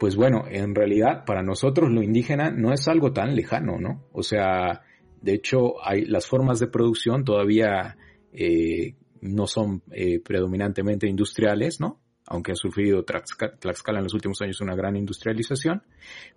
[0.00, 4.06] pues bueno, en realidad para nosotros lo indígena no es algo tan lejano, ¿no?
[4.12, 4.80] O sea,
[5.20, 7.98] de hecho, hay las formas de producción todavía
[8.32, 12.00] eh, no son eh, predominantemente industriales, ¿no?
[12.26, 15.82] Aunque ha sufrido Tlaxcala en los últimos años una gran industrialización,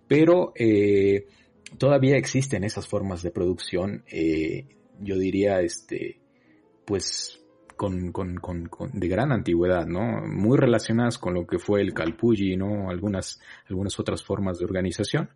[0.06, 1.26] pero eh,
[1.78, 4.66] todavía existen esas formas de producción, eh,
[5.00, 6.20] yo diría, este,
[6.84, 7.40] pues
[7.76, 10.26] con, con, con, de gran antigüedad, ¿no?
[10.26, 12.88] Muy relacionadas con lo que fue el Calpulli, ¿no?
[12.88, 15.30] Algunas, algunas otras formas de organización.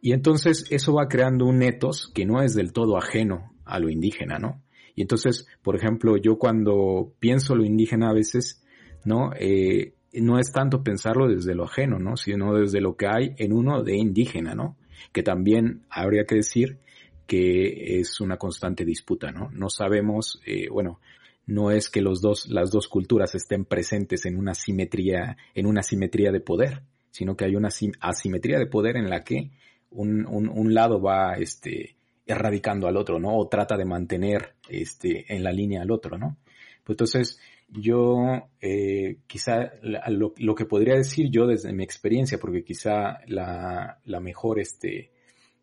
[0.00, 3.88] Y entonces eso va creando un etos que no es del todo ajeno a lo
[3.88, 4.62] indígena, ¿no?
[4.94, 8.64] Y entonces, por ejemplo, yo cuando pienso lo indígena a veces,
[9.04, 9.30] ¿no?
[9.38, 12.16] Eh, no es tanto pensarlo desde lo ajeno, ¿no?
[12.16, 14.76] Sino desde lo que hay en uno de indígena, ¿no?
[15.12, 16.78] Que también habría que decir
[17.26, 19.50] que es una constante disputa, ¿no?
[19.50, 21.00] No sabemos, eh, bueno,
[21.46, 25.82] no es que los dos, las dos culturas estén presentes en una simetría, en una
[25.82, 27.68] simetría de poder, sino que hay una
[28.00, 29.50] asimetría de poder en la que
[29.90, 31.96] un, un, un lado va, este,
[32.28, 33.36] erradicando al otro, ¿no?
[33.36, 36.36] O trata de mantener, este, en la línea al otro, ¿no?
[36.84, 42.64] Pues entonces, yo eh, quizá lo, lo, que podría decir yo desde mi experiencia, porque
[42.64, 45.12] quizá la, la mejor, este,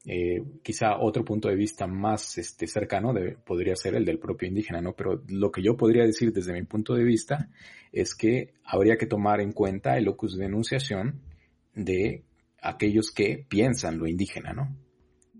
[0.05, 4.81] eh, quizá otro punto de vista más este, cercano podría ser el del propio indígena,
[4.81, 4.93] ¿no?
[4.93, 7.49] Pero lo que yo podría decir desde mi punto de vista
[7.91, 11.21] es que habría que tomar en cuenta el locus de enunciación
[11.73, 12.23] de
[12.61, 14.75] aquellos que piensan lo indígena, ¿no?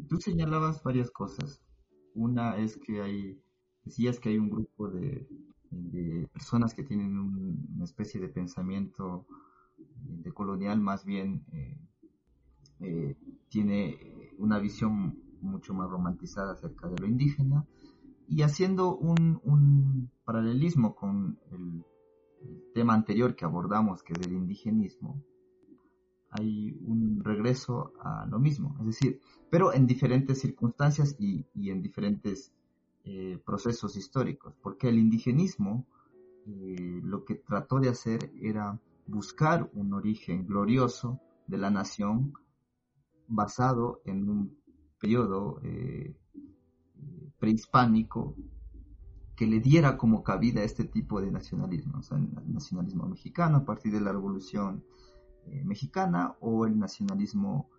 [0.09, 1.61] Tú señalabas varias cosas.
[2.15, 3.39] Una es que hay,
[3.83, 5.27] decías que hay un grupo de,
[5.71, 9.25] de personas que tienen una especie de pensamiento
[9.77, 11.77] de colonial más bien eh,
[12.79, 13.17] eh,
[13.49, 13.99] tiene
[14.37, 17.65] una visión mucho más romantizada acerca de lo indígena
[18.27, 21.83] y haciendo un, un paralelismo con el,
[22.75, 25.23] tema anterior que abordamos, que es el indigenismo,
[26.29, 31.81] hay un regreso a lo mismo, es decir, pero en diferentes circunstancias y, y en
[31.81, 32.53] diferentes
[33.07, 35.85] eh, procesos históricos, porque el indigenismo
[36.47, 42.33] eh, lo que trató de hacer era buscar un origen glorioso de la nación
[43.27, 44.57] basado en un
[44.99, 46.15] periodo eh,
[47.37, 48.35] prehispánico
[49.35, 53.65] que le diera como cabida este tipo de nacionalismo, o sea, el nacionalismo mexicano a
[53.65, 54.83] partir de la revolución
[55.63, 57.69] mexicana o el nacionalismo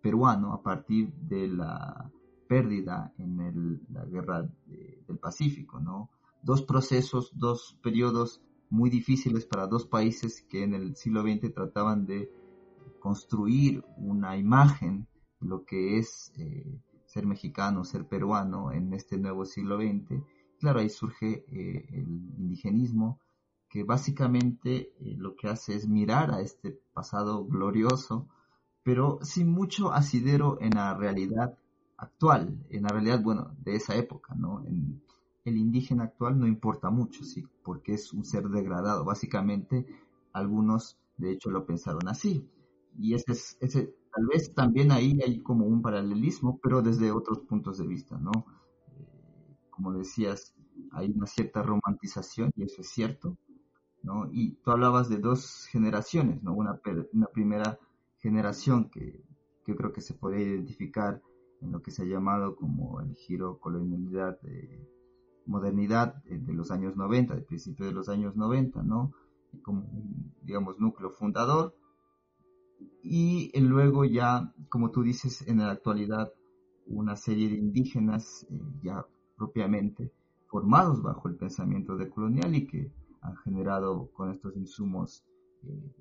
[0.00, 2.12] peruano a partir de la
[2.50, 4.42] pérdida en la guerra
[5.06, 6.10] del Pacífico, ¿no?
[6.42, 12.06] Dos procesos, dos periodos muy difíciles para dos países que en el siglo XX trataban
[12.06, 12.28] de
[12.98, 15.06] construir una imagen
[15.40, 16.76] de lo que es eh,
[17.06, 20.20] ser mexicano, ser peruano en este nuevo siglo XX.
[20.58, 23.20] Claro, ahí surge eh, el indigenismo,
[23.68, 28.26] que básicamente eh, lo que hace es mirar a este pasado glorioso,
[28.82, 31.56] pero sin mucho asidero en la realidad
[32.00, 34.64] actual, en la realidad, bueno, de esa época, ¿no?
[34.64, 35.00] En,
[35.44, 39.04] el indígena actual no importa mucho, sí, porque es un ser degradado.
[39.04, 39.86] Básicamente,
[40.32, 42.46] algunos de hecho lo pensaron así.
[42.98, 47.40] Y ese, es, ese, tal vez también ahí hay como un paralelismo, pero desde otros
[47.40, 48.32] puntos de vista, ¿no?
[48.98, 50.54] Eh, como decías,
[50.92, 53.38] hay una cierta romantización, y eso es cierto,
[54.02, 54.28] ¿no?
[54.30, 56.54] Y tú hablabas de dos generaciones, ¿no?
[56.54, 56.80] Una,
[57.32, 57.78] primera
[58.18, 59.24] generación que,
[59.64, 61.22] que, creo que se puede identificar
[61.60, 64.88] en lo que se ha llamado como el giro colonialidad, de
[65.46, 69.12] modernidad de los años 90, de principio de los años 90, ¿no?
[69.62, 69.88] Como,
[70.42, 71.74] digamos, núcleo fundador,
[73.02, 76.32] y luego ya, como tú dices, en la actualidad,
[76.86, 79.06] una serie de indígenas eh, ya
[79.36, 80.12] propiamente
[80.48, 82.92] formados bajo el pensamiento decolonial y que
[83.22, 85.24] han generado con estos insumos
[85.62, 85.92] eh,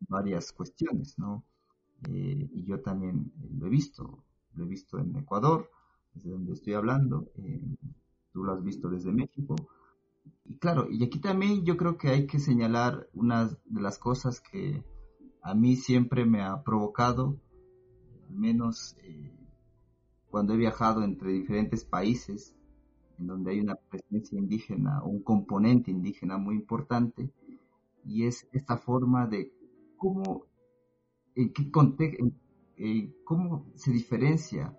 [0.00, 1.44] varias cuestiones, ¿no?
[2.08, 4.24] Eh, y yo también lo he visto,
[4.58, 5.70] lo he visto en Ecuador,
[6.14, 7.30] desde donde estoy hablando,
[8.32, 9.54] tú lo has visto desde México,
[10.44, 14.40] y claro, y aquí también yo creo que hay que señalar una de las cosas
[14.40, 14.84] que
[15.42, 17.40] a mí siempre me ha provocado,
[18.28, 19.32] al menos eh,
[20.30, 22.54] cuando he viajado entre diferentes países,
[23.18, 27.30] en donde hay una presencia indígena o un componente indígena muy importante,
[28.04, 29.52] y es esta forma de
[29.96, 30.46] cómo,
[31.34, 32.24] en qué contexto,
[33.24, 34.76] cómo se diferencia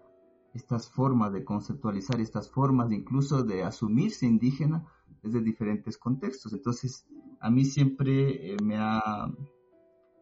[0.54, 4.86] estas formas de conceptualizar, estas formas de incluso de asumirse indígena
[5.22, 6.54] desde diferentes contextos.
[6.54, 7.06] Entonces,
[7.40, 9.32] a mí siempre eh, me ha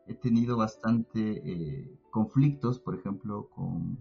[0.08, 4.00] he tenido bastante eh, conflictos, por ejemplo, con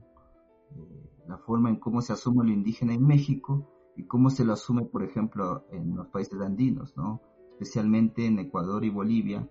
[0.71, 4.53] eh, la forma en cómo se asume lo indígena en México y cómo se lo
[4.53, 7.21] asume, por ejemplo, en los países andinos, ¿no?
[7.53, 9.49] especialmente en Ecuador y Bolivia,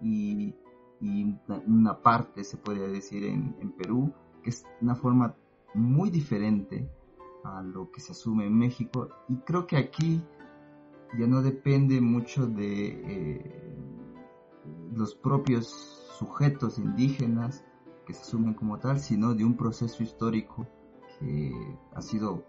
[0.00, 0.54] y,
[1.02, 5.34] una parte, se podría decir, en, en Perú, que es una forma
[5.74, 6.88] muy diferente
[7.44, 10.22] a lo que se asume en México, y creo que aquí
[11.18, 13.76] ya no depende mucho de eh,
[14.94, 15.66] los propios
[16.18, 17.64] sujetos indígenas
[18.06, 20.66] que se asumen como tal, sino de un proceso histórico
[21.18, 21.52] que
[21.94, 22.44] ha sido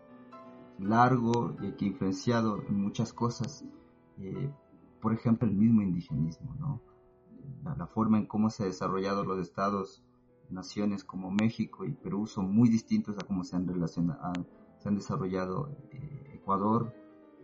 [0.80, 3.66] largo y que ha influenciado en muchas cosas,
[4.20, 4.52] eh,
[5.02, 6.82] por ejemplo el mismo indigenismo, ¿no?
[7.64, 10.04] La, forma en cómo se han desarrollado los estados,
[10.50, 14.46] naciones como México y Perú son muy distintos a cómo se han relacionado,
[14.78, 16.94] se han desarrollado eh, Ecuador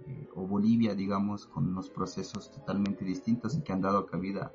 [0.05, 4.51] eh, o Bolivia, digamos, con unos procesos totalmente distintos y que han dado cabida,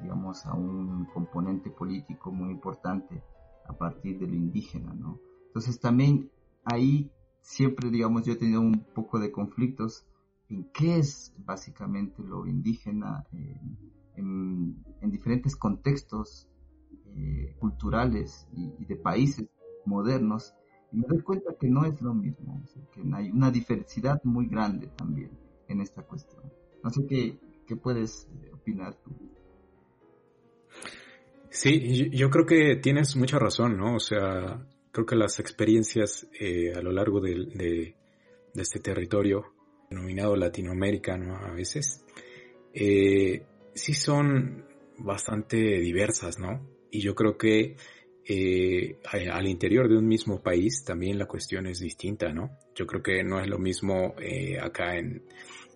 [0.00, 3.22] digamos, a un componente político muy importante
[3.66, 5.18] a partir de lo indígena, ¿no?
[5.48, 6.30] Entonces también
[6.64, 10.04] ahí siempre, digamos, yo he tenido un poco de conflictos
[10.48, 13.26] en qué es básicamente lo indígena
[14.18, 16.48] en, diferentes contextos
[17.16, 19.48] eh, culturales y, de países
[19.86, 20.54] modernos
[20.92, 22.62] y me doy cuenta que no es lo mismo,
[22.92, 25.30] que hay una diversidad muy grande también
[25.68, 26.42] en esta cuestión.
[26.82, 29.10] No sé qué, qué puedes eh, opinar tú.
[31.50, 33.96] Sí, yo creo que tienes mucha razón, ¿no?
[33.96, 37.94] O sea, creo que las experiencias eh, a lo largo de, de,
[38.54, 39.44] este territorio
[39.88, 41.36] denominado Latinoamérica, ¿no?
[41.36, 42.04] A veces,
[42.74, 44.64] eh, sí son
[44.98, 46.66] bastante diversas, ¿no?
[46.90, 47.76] Y yo creo que
[48.30, 52.58] eh, al interior de un mismo país también la cuestión es distinta, ¿no?
[52.74, 55.22] Yo creo que no es lo mismo eh, acá en,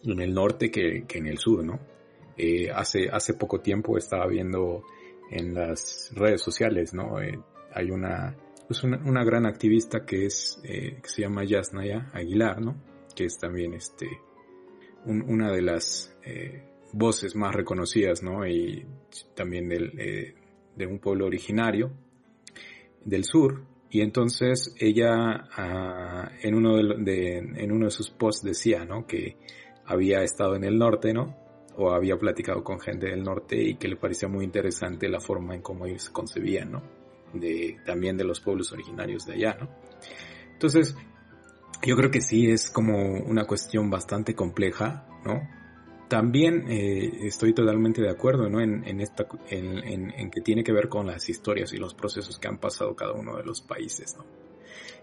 [0.05, 1.81] en, el norte que, que, en el sur, ¿no?
[2.37, 4.85] Eh, hace, hace poco tiempo estaba viendo
[5.31, 7.17] en las redes sociales, ¿no?
[7.75, 8.37] hay una,
[8.67, 12.83] pues una, gran activista que es, que se llama Yasnaya Aguilar, ¿no?
[13.17, 14.09] Que es también este,
[15.07, 16.15] un, una de las
[16.93, 18.47] voces más reconocidas, ¿no?
[18.47, 18.87] Y
[19.35, 20.35] también del, eh,
[20.77, 21.93] de un pueblo originario
[23.05, 23.65] del sur.
[23.91, 29.07] Y entonces ella ah, en, uno de, en uno de sus posts decía, ¿no?
[29.07, 29.37] Que
[29.85, 31.37] había estado en el norte, ¿no?
[31.77, 35.55] O había platicado con gente del norte y que le parecía muy interesante la forma
[35.55, 36.83] en cómo ellos se concebían, ¿no?
[37.35, 39.69] De, también de los pueblos originarios de allá, ¿no?
[40.53, 40.95] Entonces,
[41.83, 45.43] yo creo que sí es como una cuestión bastante compleja, ¿no?
[46.13, 48.61] También eh, estoy totalmente de acuerdo ¿no?
[48.61, 53.15] en, que tiene que ver con las historias y los procesos que han pasado cada
[53.15, 54.15] uno de los países.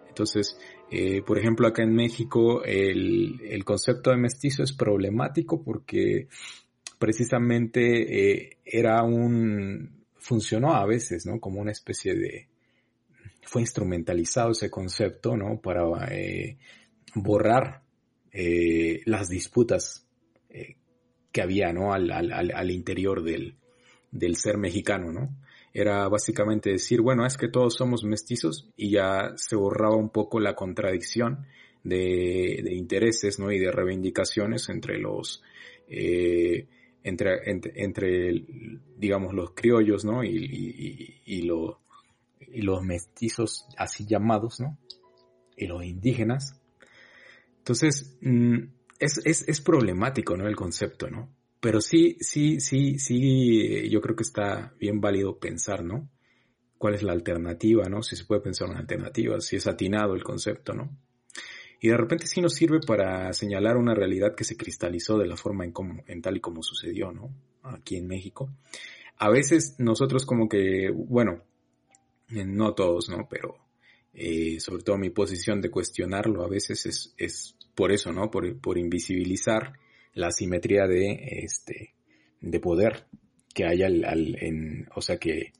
[0.07, 0.55] Entonces,
[0.91, 6.28] eh, por ejemplo, acá en México el, el, concepto de mestizo es problemático porque
[6.99, 11.39] precisamente eh, era un, funcionó a veces, ¿no?
[11.39, 12.49] Como una especie de,
[13.41, 15.60] fue instrumentalizado ese concepto, ¿no?
[15.60, 15.86] Para
[17.16, 17.82] borrar
[18.32, 20.05] las disputas
[21.32, 21.94] que había, ¿no?
[21.94, 23.56] Al, al, al interior del,
[24.12, 25.36] del ser mexicano, ¿no?
[25.74, 30.40] Era básicamente decir, bueno, es que todos somos mestizos y ya se borraba un poco
[30.40, 31.46] la contradicción
[31.84, 33.52] de, de intereses, ¿no?
[33.52, 35.44] Y de reivindicaciones entre los,
[35.88, 36.68] eh,
[37.04, 38.46] entre, entre, entre,
[38.98, 40.24] digamos, los criollos, ¿no?
[40.24, 41.80] Y, y, y, lo,
[42.52, 44.78] y los mestizos así llamados, ¿no?
[45.56, 46.60] Y los indígenas.
[47.60, 48.58] Entonces, mmm,
[49.00, 50.47] es, es, es problemático, ¿no?
[50.47, 51.34] El concepto, ¿no?
[51.60, 56.10] Pero sí, sí, sí, sí, yo creo que está bien válido pensar, ¿no?
[56.78, 58.02] ¿Cuál es la alternativa, ¿no?
[58.02, 60.97] Si se puede pensar una alternativa, si es atinado el concepto, ¿no?
[61.82, 65.38] Y de repente sí nos sirve para señalar una realidad que se cristalizó de la
[65.38, 67.34] forma en, como, en tal y como sucedió, ¿no?
[67.64, 68.50] Aquí en México.
[69.18, 71.43] A veces nosotros como que, bueno,
[72.30, 73.28] eh, no todos, ¿no?
[73.30, 73.58] Pero
[74.14, 78.30] eh, sobre todo mi posición de cuestionarlo a veces es, es por eso, ¿no?
[78.30, 79.74] Por, por invisibilizar
[80.14, 81.93] la simetría de, este,
[82.41, 83.05] de poder
[83.53, 85.53] que hay al, al en, o sea, que,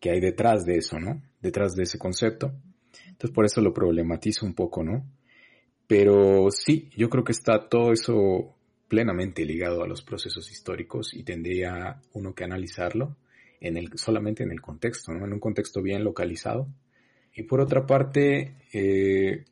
[0.00, 1.22] que hay detrás de eso, ¿no?
[1.40, 2.52] Detrás de ese concepto.
[3.06, 5.04] Entonces por eso lo problematizo un poco, ¿no?
[5.86, 8.54] Pero sí, yo creo que está todo eso
[8.88, 13.16] plenamente ligado a los procesos históricos y tendría uno que analizarlo
[13.60, 15.26] en el, solamente en el contexto, ¿no?
[15.26, 16.68] En un contexto bien localizado.
[17.34, 19.44] Y por otra parte, eh,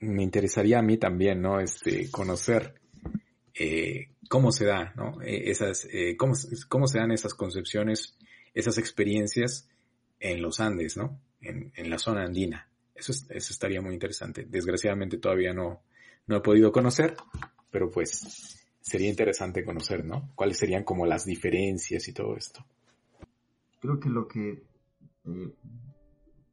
[0.00, 1.60] me interesaría a mí también, ¿no?
[1.60, 2.74] Este, conocer
[3.54, 5.20] eh, cómo se da, ¿no?
[5.22, 5.86] Eh, esas,
[6.16, 6.34] cómo,
[6.68, 8.16] cómo, se dan esas concepciones,
[8.54, 9.68] esas experiencias
[10.20, 11.20] en los Andes, ¿no?
[11.40, 12.68] En, en la zona andina.
[12.94, 14.46] Eso, eso estaría muy interesante.
[14.48, 15.82] Desgraciadamente todavía no,
[16.26, 17.14] no he podido conocer,
[17.70, 20.32] pero pues sería interesante conocer, ¿no?
[20.34, 22.64] ¿Cuáles serían como las diferencias y todo esto?
[23.80, 24.62] Creo que lo que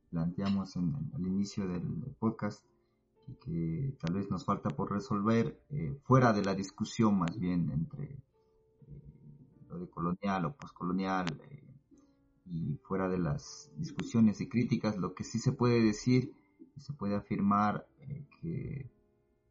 [0.10, 2.64] planteamos en, al inicio del podcast
[3.38, 8.06] que tal vez nos falta por resolver eh, fuera de la discusión más bien entre
[8.06, 8.22] eh,
[9.70, 11.64] lo de colonial o postcolonial eh,
[12.46, 16.34] y fuera de las discusiones y críticas, lo que sí se puede decir
[16.76, 17.88] y se puede afirmar
[18.42, 18.90] que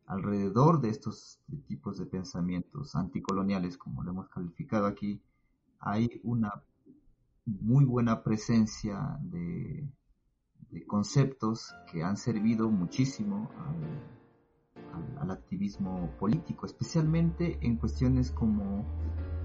[0.06, 1.38] alrededor de estos
[1.68, 5.22] tipos de pensamientos anticoloniales, como lo hemos calificado aquí,
[5.78, 6.64] hay una
[7.44, 9.88] muy buena presencia de,
[10.86, 13.50] conceptos que han servido muchísimo
[15.20, 18.84] al, activismo político, especialmente en cuestiones como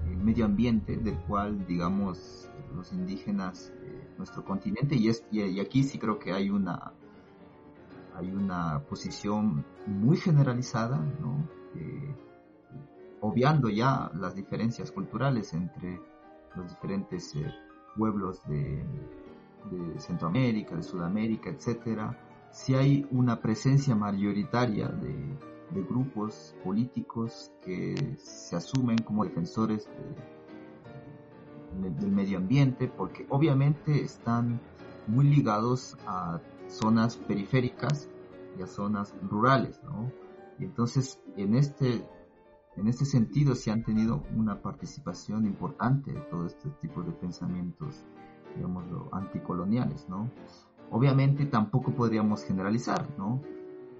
[0.06, 5.82] el medio ambiente, del cual, digamos, los indígenas, de nuestro continente, y, es, y aquí
[5.82, 6.94] sí creo que hay una
[8.14, 11.48] hay una posición muy generalizada, ¿no?
[11.74, 12.14] Eh,
[13.20, 16.00] obviando ya las diferencias culturales entre
[16.54, 17.52] los diferentes eh,
[17.96, 18.84] pueblos de,
[19.98, 22.18] Centroamérica, de Sudamérica, etcétera,
[22.50, 25.36] si hay una presencia mayoritaria de,
[25.88, 29.88] grupos políticos que se asumen como defensores
[31.80, 34.60] del medio ambiente, porque obviamente están
[35.08, 38.08] muy ligados a zonas periféricas
[38.56, 40.12] y a zonas rurales, ¿no?
[40.60, 42.06] Y entonces, en este,
[42.76, 48.04] en este sentido, se han tenido una participación importante de todo este tipo de pensamientos,
[48.54, 50.30] digamos, anticoloniales, ¿no?
[50.90, 53.40] Obviamente tampoco podríamos generalizar, ¿no?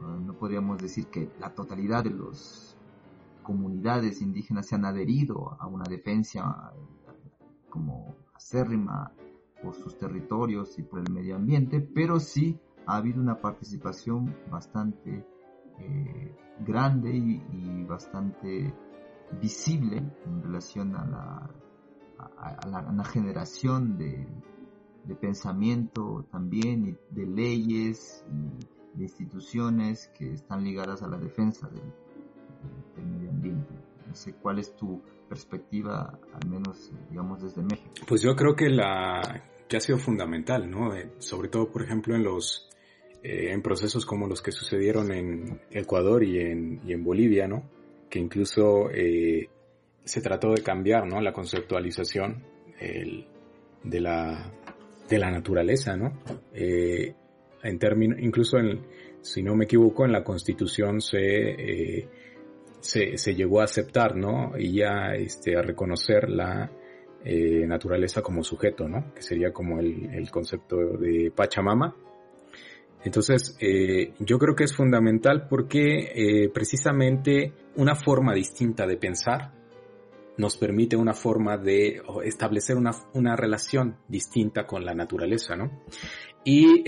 [0.00, 2.76] Ah, no podríamos decir que la totalidad de las
[3.42, 6.72] comunidades indígenas se han adherido a una defensa
[7.68, 9.12] como acérrima
[9.62, 15.26] por sus territorios y por el medio ambiente, pero sí ha habido una participación bastante
[15.78, 18.74] eh, grande y, bastante
[19.40, 21.50] visible en relación a la,
[22.38, 24.26] a, la, generación de,
[25.20, 28.24] pensamiento también y de leyes
[28.94, 31.92] y de instituciones que están ligadas a la defensa del,
[32.96, 33.74] del medio ambiente.
[34.06, 37.90] No sé cuál es tu perspectiva, al menos digamos desde México.
[38.06, 40.94] Pues yo creo que la que ha sido fundamental, ¿no?
[40.94, 42.68] Eh, sobre todo, por ejemplo, en los
[43.22, 47.62] eh, en procesos como los que sucedieron en Ecuador y en, y en Bolivia, ¿no?
[48.10, 49.48] Que incluso eh,
[50.04, 51.20] se trató de cambiar, ¿no?
[51.20, 52.44] La conceptualización
[53.82, 54.52] de la
[55.08, 56.18] de la naturaleza, ¿no?
[56.52, 58.84] en términos, incluso en,
[59.22, 62.08] si no me equivoco, en la Constitución se
[62.84, 64.52] se, se, llegó a aceptar, ¿no?
[64.58, 66.70] Y ya este, a reconocer la
[67.24, 69.14] eh, naturaleza como sujeto, ¿no?
[69.14, 71.96] Que sería como el, concepto de Pachamama.
[73.02, 79.52] Entonces, eh, yo creo que es fundamental porque eh, precisamente una forma distinta de pensar
[80.36, 85.84] nos permite una forma de establecer una, una relación distinta con la naturaleza, ¿no?
[86.44, 86.82] Y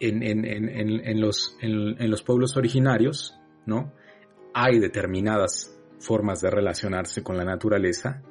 [0.00, 0.68] en, en, en,
[1.04, 3.92] en, los, en, los pueblos originarios, ¿no?
[4.54, 8.22] Hay determinadas formas de relacionarse con la naturaleza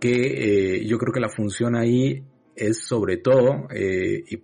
[0.00, 2.24] que eh, yo creo que la función ahí
[2.56, 4.40] es sobre todo, eh, y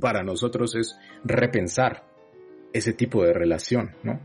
[0.00, 2.04] para nosotros es repensar
[2.72, 4.20] ese tipo de relación, ¿no?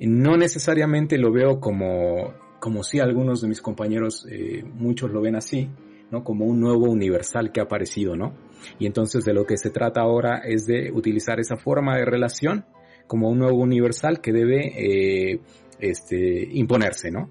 [0.00, 2.34] no necesariamente lo veo como,
[2.64, 5.68] como si algunos de mis compañeros, eh, muchos lo ven así,
[6.10, 6.24] ¿no?
[6.24, 8.32] Como un nuevo universal que ha aparecido, ¿no?
[8.78, 12.64] Y entonces de lo que se trata ahora es de utilizar esa forma de relación
[13.06, 15.42] como un nuevo universal que debe
[15.78, 17.28] este, imponerse, ¿no?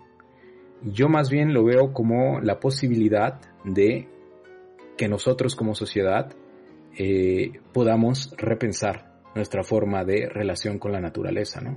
[0.83, 4.07] Yo más bien lo veo como la posibilidad de
[4.95, 6.31] que nosotros como sociedad
[6.95, 11.75] eh, podamos repensar nuestra forma de relación con la naturaleza, ¿no?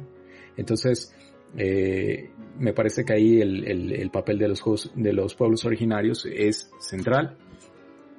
[0.59, 1.15] Entonces,
[1.57, 7.37] eh, me parece que ahí el, papel de los, de los pueblos originarios es central,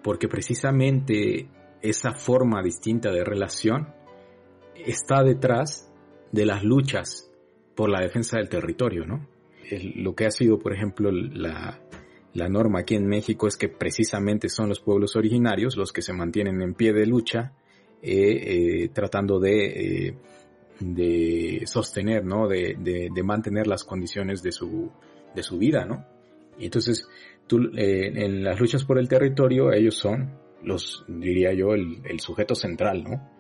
[0.04, 1.48] porque precisamente
[1.82, 3.94] esa forma distinta de relación
[4.76, 5.92] está detrás
[6.32, 7.32] de las luchas
[7.76, 9.28] por la defensa del territorio, ¿no?
[9.96, 11.80] lo que ha sido, por ejemplo, la,
[12.50, 16.62] norma aquí en México es que precisamente son los pueblos originarios los que se mantienen
[16.62, 17.54] en pie de lucha,
[18.02, 20.16] eh, eh, tratando de,
[20.80, 22.48] de sostener, ¿no?
[22.48, 24.92] De, de, mantener las condiciones de su,
[25.36, 26.06] de su vida, ¿no?
[26.60, 27.08] Entonces,
[27.48, 32.56] tú, en las luchas por el territorio, ellos son los, diría yo, el, el sujeto
[32.56, 33.38] central, ¿no?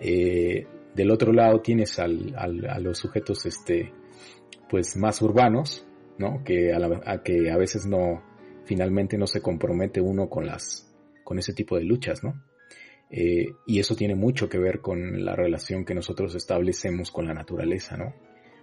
[0.00, 3.92] del otro lado tienes al, al, a los sujetos, este,
[4.68, 5.86] pues más urbanos,
[6.18, 6.42] ¿no?
[6.44, 8.22] Que a, que a veces no,
[8.64, 10.92] finalmente no se compromete uno con las,
[11.24, 12.42] con ese tipo de luchas, ¿no?
[13.10, 17.34] Eh, y eso tiene mucho que ver con la relación que nosotros establecemos con la
[17.34, 18.14] naturaleza, ¿no?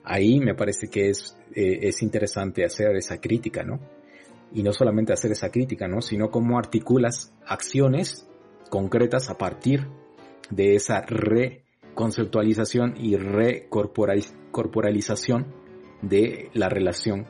[0.03, 3.79] Ahí me parece que es, eh, es interesante hacer esa crítica, ¿no?
[4.53, 6.01] Y no solamente hacer esa crítica, ¿no?
[6.01, 8.29] Sino cómo articulas acciones
[8.69, 9.87] concretas a partir
[10.51, 15.47] de esa reconceptualización y recorporalización
[16.03, 17.25] de la relación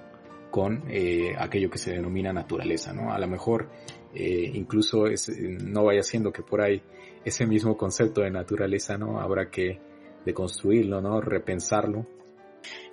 [0.51, 3.13] con eh, aquello que se denomina naturaleza, ¿no?
[3.13, 3.69] A lo mejor
[4.15, 6.81] eh, incluso es, no vaya siendo que por ahí
[7.25, 9.19] ese mismo concepto de naturaleza, ¿no?
[9.19, 9.79] Habrá que
[10.25, 11.21] deconstruirlo, ¿no?
[11.21, 12.05] Repensarlo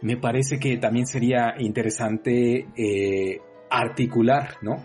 [0.03, 4.83] Me parece que también sería interesante eh, articular, ¿no?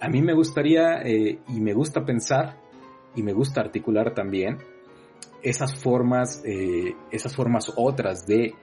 [0.00, 2.58] A mí me gustaría eh, y me gusta pensar
[3.14, 4.58] y me gusta articular también
[5.42, 8.54] esas formas, eh, esas formas otras de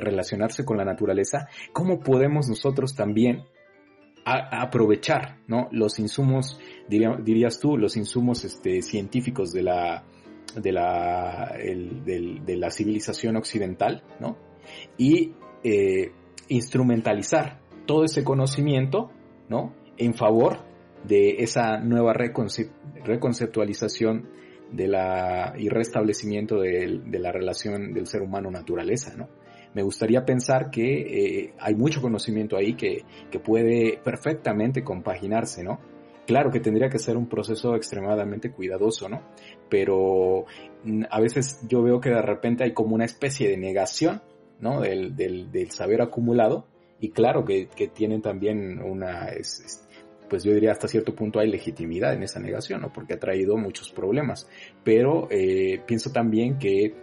[0.00, 3.44] relacionarse con la naturaleza, cómo podemos nosotros también
[4.26, 5.68] aprovechar, ¿no?
[5.70, 6.58] Los insumos,
[6.88, 10.02] dirías tú, los insumos este, científicos de la,
[10.56, 14.36] de la, de la civilización occidental, ¿no?
[14.98, 16.10] Y eh,
[16.48, 19.12] instrumentalizar todo ese conocimiento,
[19.48, 19.76] ¿no?
[19.96, 20.64] En favor
[21.04, 24.28] de esa nueva reconceptualización
[24.72, 29.28] de la, y restablecimiento de, de la relación del ser humano-naturaleza, ¿no?
[29.74, 35.80] Me gustaría pensar que eh, hay mucho conocimiento ahí que, que, puede perfectamente compaginarse, ¿no?
[36.26, 39.22] Claro que tendría que ser un proceso extremadamente cuidadoso, ¿no?
[39.68, 40.46] Pero
[40.84, 44.22] mm, a veces yo veo que de repente hay como una especie de negación,
[44.60, 44.80] ¿no?
[44.80, 46.66] Del, del, del saber acumulado
[46.98, 49.86] y claro que, que tienen también una, es,
[50.28, 52.92] pues yo diría hasta cierto punto hay legitimidad en esa negación, ¿no?
[52.92, 54.48] Porque ha traído muchos problemas.
[54.84, 56.94] Pero eh, pienso también que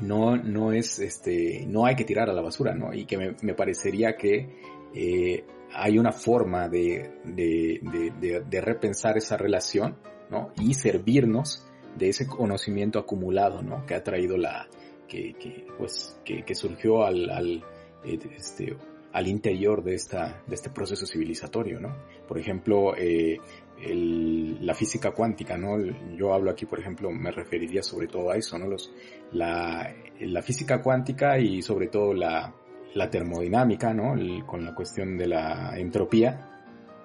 [0.00, 2.92] no, no es, este, no hay que tirar a la basura, ¿no?
[2.92, 4.48] Y que me, me parecería que
[4.94, 7.80] eh, hay una forma de, de,
[8.20, 9.96] de, de, repensar esa relación,
[10.30, 10.52] ¿no?
[10.60, 11.66] Y servirnos
[11.96, 13.84] de ese conocimiento acumulado, ¿no?
[13.86, 14.68] Que ha traído la,
[15.08, 17.64] que, que pues, que, que surgió al, al,
[18.04, 18.76] este,
[19.12, 21.96] al interior de esta, de este proceso civilizatorio, ¿no?
[22.26, 23.38] Por ejemplo, eh,
[23.82, 25.78] el, la física cuántica, ¿no?
[26.16, 28.66] Yo hablo aquí, por ejemplo, me referiría sobre todo a eso, ¿no?
[28.66, 28.92] Los,
[29.32, 32.54] la, la física cuántica y sobre todo la,
[32.94, 34.14] la termodinámica, ¿no?
[34.46, 36.50] con la cuestión de la entropía,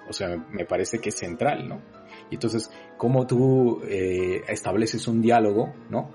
[0.08, 1.82] o sea, me parece que es central, ¿no?
[2.32, 6.12] Y entonces, ¿cómo tú eh, estableces un diálogo, ¿no?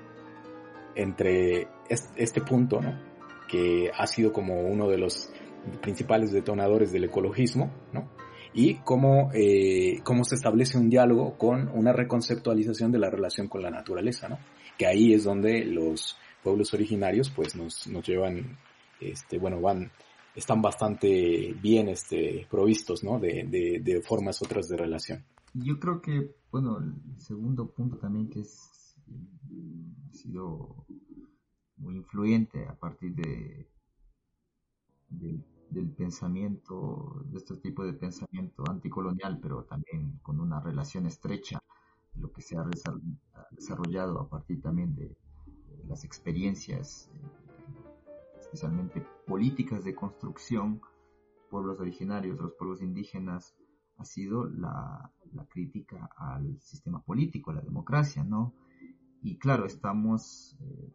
[0.97, 2.99] Entre este punto, ¿no?
[3.49, 5.33] Que ha sido como uno de los
[5.81, 8.11] principales detonadores del ecologismo, ¿no?
[8.55, 13.63] Y cómo, eh, cómo se establece un diálogo con una reconceptualización de la relación con
[13.63, 14.39] la naturaleza, ¿no?
[14.79, 18.57] Que ahí es donde los pueblos originarios pues nos, nos llevan,
[19.01, 19.91] este, bueno, van,
[20.37, 23.19] están bastante bien este, provistos, ¿no?
[23.19, 23.45] De,
[23.83, 25.25] de, formas otras de relación.
[25.53, 28.97] Yo creo que, bueno, el segundo punto también que es,
[30.09, 30.87] ha sido
[31.77, 33.67] muy influyente a partir de,
[35.09, 35.43] del
[35.75, 41.59] del pensamiento, de este tipo de pensamiento anticolonial, pero también con una relación estrecha,
[42.17, 42.65] lo que se ha
[43.51, 45.17] desarrollado a partir también de,
[45.89, 50.81] las experiencias, eh, especialmente políticas de construcción,
[51.51, 53.55] pueblos originarios, los pueblos indígenas,
[53.97, 55.11] ha sido la,
[55.49, 58.55] crítica al sistema político, a la democracia, ¿no?
[59.23, 60.93] Y claro, estamos, eh,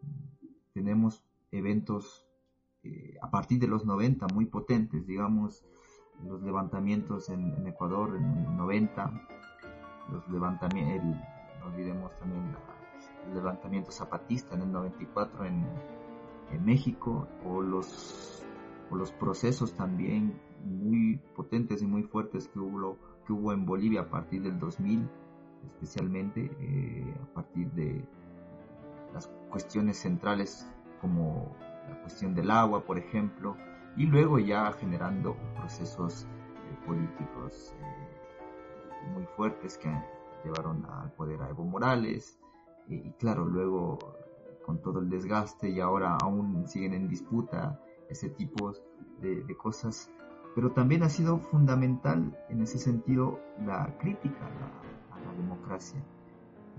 [0.72, 2.26] tenemos eventos
[2.82, 5.64] eh, a partir de los 90 muy potentes, digamos,
[6.26, 9.28] los levantamientos en, Ecuador en el 90,
[10.12, 11.20] los levantamientos,
[11.60, 12.54] no olvidemos también
[13.26, 15.66] el levantamiento zapatista en el 94 en,
[16.52, 18.44] en México, o los,
[18.90, 24.02] o los procesos también muy potentes y muy fuertes que hubo, que hubo en Bolivia
[24.02, 25.08] a partir del 2000,
[25.66, 28.04] especialmente eh, a partir de
[29.12, 30.66] las cuestiones centrales
[31.00, 31.54] como
[31.88, 33.56] la cuestión del agua, por ejemplo,
[33.96, 39.90] y luego ya generando procesos eh, políticos eh, muy fuertes que
[40.44, 42.38] llevaron al poder a Evo Morales,
[42.88, 43.98] eh, y claro, luego
[44.64, 48.72] con todo el desgaste y ahora aún siguen en disputa ese tipo
[49.20, 50.10] de, cosas,
[50.54, 54.46] pero también ha sido fundamental en ese sentido la crítica
[55.12, 56.02] a la democracia.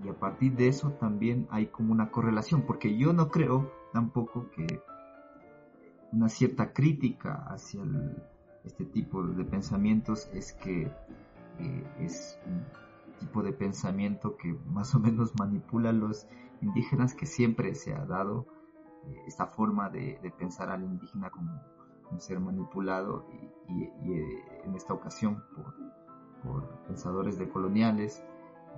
[0.03, 4.49] Y a partir de eso también hay como una correlación, porque yo no creo tampoco
[4.51, 4.81] que
[6.11, 7.81] una cierta crítica hacia
[8.63, 10.91] este tipo de pensamientos es que
[11.59, 12.63] eh, es un
[13.19, 16.27] tipo de pensamiento que más o menos manipula a los
[16.61, 18.45] indígenas que siempre se ha dado
[19.05, 21.51] eh, esta forma de, pensar al indígena como
[22.19, 23.25] ser manipulado
[23.69, 25.73] y, eh, en esta ocasión por,
[26.87, 28.23] pensadores decoloniales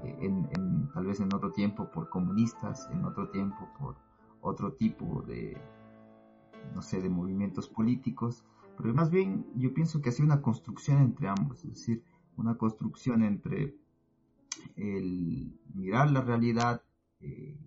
[0.04, 3.96] en, tal vez en otro tiempo por comunistas en otro tiempo por
[4.42, 5.58] otro tipo de,
[6.74, 8.44] no sé, de movimientos políticos,
[8.78, 12.04] pero más bien yo pienso que ha una construcción entre ambos, es decir,
[12.38, 13.76] una construcción entre
[14.76, 16.82] el mirar la realidad,
[17.20, 17.58] eh,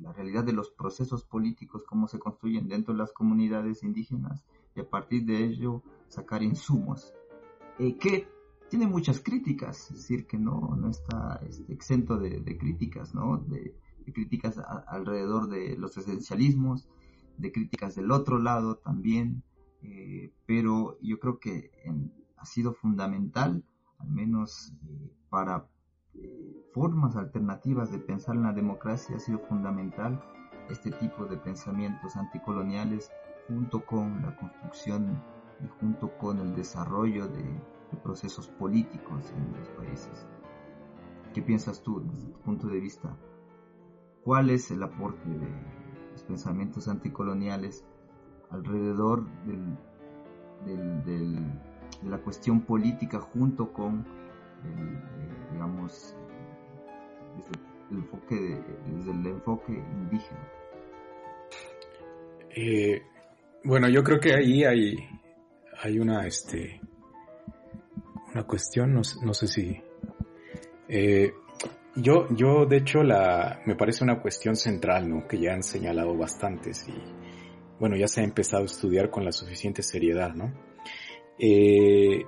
[0.00, 4.44] la realidad de los procesos políticos, cómo se construyen dentro de las comunidades indígenas,
[4.74, 7.14] y a partir de ello sacar insumos,
[7.78, 8.28] eh, que
[8.68, 13.38] tiene muchas críticas, es decir, que no, no está este, exento de, críticas, ¿no?
[13.38, 13.76] De,
[14.12, 16.88] críticas alrededor de los esencialismos,
[17.38, 19.42] de críticas del otro lado también,
[19.82, 21.70] eh, pero yo creo que
[22.36, 23.64] ha sido fundamental,
[23.98, 25.68] al menos eh, para
[26.14, 30.22] eh, formas alternativas de pensar en la democracia, ha sido fundamental
[30.70, 33.10] este tipo de pensamientos anticoloniales
[33.46, 35.22] junto con la construcción
[35.62, 37.44] y junto con el desarrollo de,
[38.02, 40.26] procesos políticos en los países.
[41.32, 43.16] ¿Qué piensas tú desde tu punto de vista?
[44.22, 45.48] ¿Cuál es el aporte de
[46.26, 47.84] pensamientos anticoloniales
[48.50, 49.24] alrededor
[50.64, 54.04] de la cuestión política junto con
[54.64, 56.14] el, eh, digamos,
[57.90, 60.48] el enfoque desde el enfoque indígena?
[62.50, 63.02] Eh,
[63.64, 64.96] bueno, yo creo que ahí hay,
[65.82, 66.80] hay una, este,
[68.32, 69.82] una cuestión, no, sé si...
[70.88, 71.32] Eh,
[71.96, 75.26] yo, yo, de hecho, la, me parece una cuestión central, ¿no?
[75.26, 76.94] Que ya han señalado bastantes y,
[77.78, 80.52] bueno, ya se ha empezado a estudiar con la suficiente seriedad, ¿no?
[81.38, 82.24] Eh,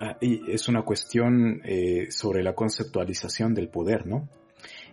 [0.00, 1.62] ah, es una cuestión
[2.10, 4.28] sobre la conceptualización del poder, ¿no?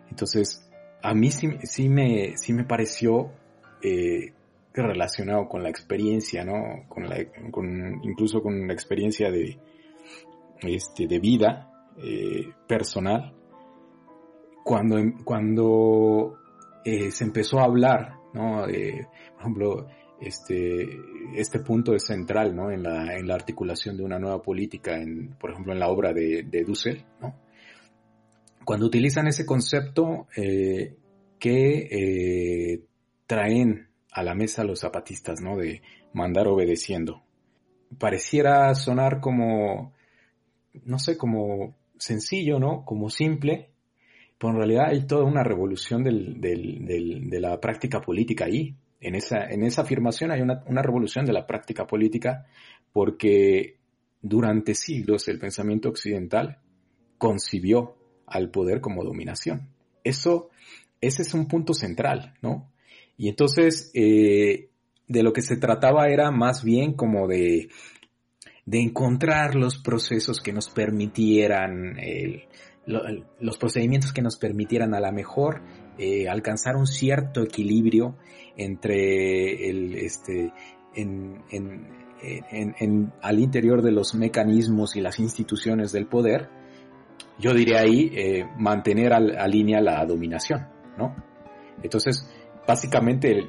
[0.10, 0.70] Entonces,
[1.02, 3.32] a mí sí, sí, me, sí me pareció
[4.84, 6.88] relacionado con la experiencia, ¿no?
[6.90, 7.18] Con la,
[7.52, 9.58] con, incluso con la experiencia de,
[10.62, 13.34] este, de vida eh, personal.
[14.66, 16.40] Cuando, cuando
[16.84, 18.64] eh, se empezó a hablar, ¿no?
[18.64, 19.88] por ejemplo,
[20.20, 20.88] este,
[21.36, 22.72] este punto es central, ¿no?
[22.72, 26.14] En la, en la articulación de una nueva política, en, por ejemplo, en la obra
[26.14, 27.36] de, Dussel, ¿no?
[28.66, 30.96] Cuando utilizan ese concepto eh,
[31.38, 32.82] que
[33.28, 35.58] traen a la mesa los zapatistas, ¿no?
[35.58, 37.22] De mandar obedeciendo.
[38.00, 39.94] Pareciera sonar como,
[40.86, 42.84] no sé, como sencillo, ¿no?
[42.84, 43.75] Como simple,
[44.38, 48.76] pero en realidad hay toda una revolución de la práctica política ahí.
[49.00, 52.46] En esa, en esa afirmación hay una, una revolución de la práctica política
[52.92, 53.78] porque
[54.22, 56.60] durante siglos el pensamiento occidental
[57.18, 57.96] concibió
[58.28, 59.70] al poder como dominación.
[60.04, 60.50] Eso,
[61.02, 62.72] ese es un punto central, ¿no?
[63.18, 64.70] Y entonces, eh,
[65.08, 67.70] de lo que se trataba era más bien como de,
[68.66, 71.98] de encontrar los procesos que nos permitieran,
[72.86, 75.62] los procedimientos que nos permitieran a la mejor
[75.98, 78.16] eh, alcanzar un cierto equilibrio
[78.58, 80.54] entre el, este,
[80.94, 81.88] en, en,
[82.22, 86.50] en, al interior de los mecanismos y las instituciones del poder,
[87.40, 90.68] yo diría ahí, eh, mantener a línea la dominación,
[90.98, 91.16] ¿no?
[91.84, 92.30] Entonces,
[92.66, 93.48] básicamente,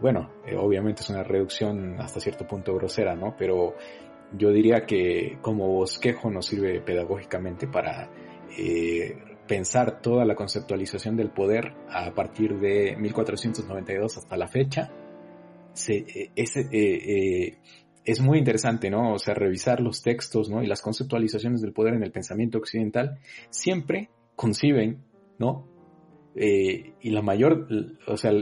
[0.00, 3.34] bueno, eh, obviamente es una reducción hasta cierto punto grosera, ¿no?
[3.36, 3.74] Pero
[4.32, 8.08] yo diría que como bosquejo nos sirve pedagógicamente para
[8.56, 14.90] eh, pensar toda la conceptualización del poder a partir de 1492 hasta la fecha.
[15.72, 16.04] Se,
[16.36, 17.58] eh,
[18.04, 19.14] es muy interesante, ¿no?
[19.14, 20.62] O sea, revisar los textos, ¿no?
[20.62, 23.18] Y las conceptualizaciones del poder en el pensamiento occidental
[23.50, 25.02] siempre conciben,
[25.38, 25.66] ¿no?
[26.34, 27.66] Eh, y la mayor,
[28.06, 28.32] o sea,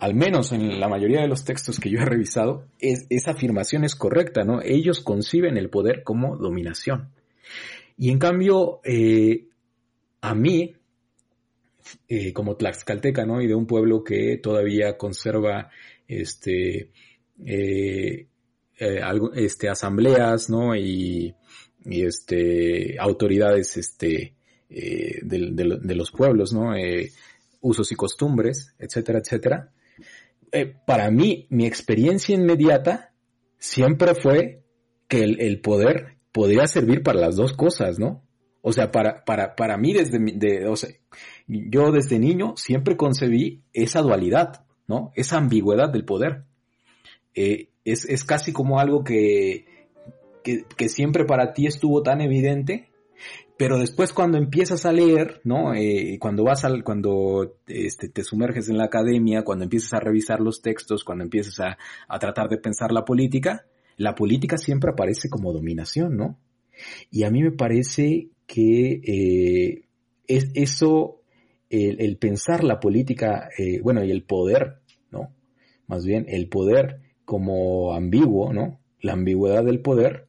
[0.00, 3.84] al menos en la mayoría de los textos que yo he revisado, es, esa afirmación
[3.84, 4.60] es correcta, ¿no?
[4.62, 7.10] Ellos conciben el poder como dominación.
[7.96, 9.48] Y en cambio, eh,
[10.20, 10.74] a mí,
[12.08, 13.40] eh, como tlaxcalteca, ¿no?
[13.40, 15.70] Y de un pueblo que todavía conserva,
[16.08, 16.90] este,
[18.74, 20.76] este, asambleas, ¿no?
[20.76, 21.34] Y,
[21.84, 24.34] y este, autoridades, este,
[24.68, 26.74] de, de, los pueblos, ¿no?
[27.60, 29.72] usos y costumbres, etcétera, etcétera.
[30.52, 33.12] Eh, para mí, mi experiencia inmediata
[33.58, 34.62] siempre fue
[35.08, 38.22] que el, poder podría servir para las dos cosas, ¿no?
[38.60, 40.90] O sea, para, para, para mí desde, de, o sea,
[41.46, 45.12] yo desde niño siempre concebí esa dualidad, ¿no?
[45.14, 46.44] Esa ambigüedad del poder.
[47.34, 49.64] Eh, es, es, casi como algo que,
[50.44, 52.90] que, siempre para ti estuvo tan evidente
[53.56, 55.72] pero después cuando empiezas a leer, ¿no?
[55.72, 60.40] Eh, cuando vas al, cuando este, te sumerges en la academia, cuando empiezas a revisar
[60.40, 63.64] los textos, cuando empiezas a, a tratar de pensar la política,
[63.96, 66.38] la política siempre aparece como dominación, ¿no?
[67.10, 69.84] Y a mí me parece que eh,
[70.26, 71.22] es eso,
[71.70, 74.80] el, pensar la política, eh, bueno, y el poder,
[75.10, 75.32] ¿no?
[75.86, 78.80] Más bien el poder como ambiguo, ¿no?
[79.00, 80.26] La ambigüedad del poder,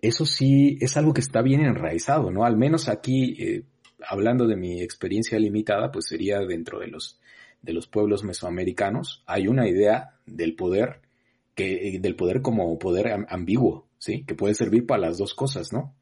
[0.00, 2.44] eso sí es algo que está bien enraizado, ¿no?
[2.44, 3.64] Al menos aquí, eh,
[4.08, 7.18] hablando de mi experiencia limitada, pues sería dentro de los,
[7.62, 11.00] de los pueblos mesoamericanos, hay una idea del poder,
[11.56, 14.24] que, del poder como poder ambiguo, ¿sí?
[14.24, 15.96] Que puede servir para las dos cosas, ¿no?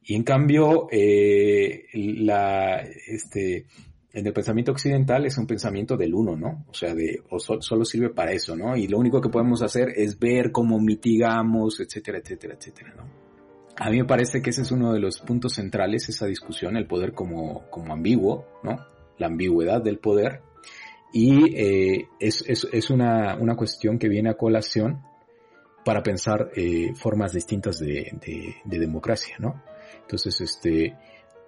[0.00, 3.66] Y en cambio, eh, la, este,
[4.12, 6.64] en el pensamiento occidental es un pensamiento del uno, ¿no?
[6.68, 8.76] O sea, de, o solo sirve para eso, ¿no?
[8.76, 13.26] Y lo único que podemos hacer es ver cómo mitigamos, etcétera, etcétera, etcétera, ¿no?
[13.78, 16.86] A mí me parece que ese es uno de los puntos centrales, esa discusión, el
[16.86, 18.78] poder como, como ambiguo, ¿no?
[19.18, 20.40] La ambigüedad del poder.
[21.12, 25.02] Y eh, es, es, es una, una, cuestión que viene a colación
[25.84, 29.62] para pensar eh, formas distintas de, de, de democracia, ¿no?
[30.02, 30.96] Entonces, este,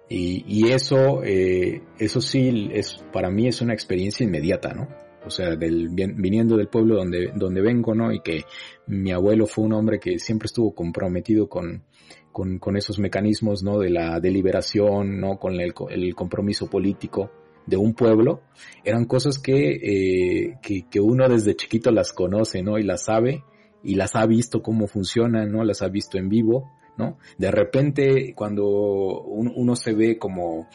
[0.09, 4.87] y, y eso, eh, eso sí, es, para mí es una experiencia inmediata, ¿no?
[5.25, 8.11] O sea, del, viniendo del pueblo donde, donde vengo, ¿no?
[8.11, 8.43] Y que
[8.87, 11.83] mi abuelo fue un hombre que siempre estuvo comprometido con,
[12.31, 13.77] con, con esos mecanismos, ¿no?
[13.77, 15.37] De la deliberación, ¿no?
[15.37, 17.31] Con el, el compromiso político
[17.69, 18.41] de un pueblo,
[18.83, 22.77] eran cosas que, eh, que, que, uno desde chiquito las conoce, ¿no?
[22.79, 23.43] Y las sabe,
[23.83, 25.63] y las ha visto cómo funcionan, ¿no?
[25.63, 27.17] Las ha visto en vivo, ¿no?
[27.37, 30.67] De repente, cuando uno se ve como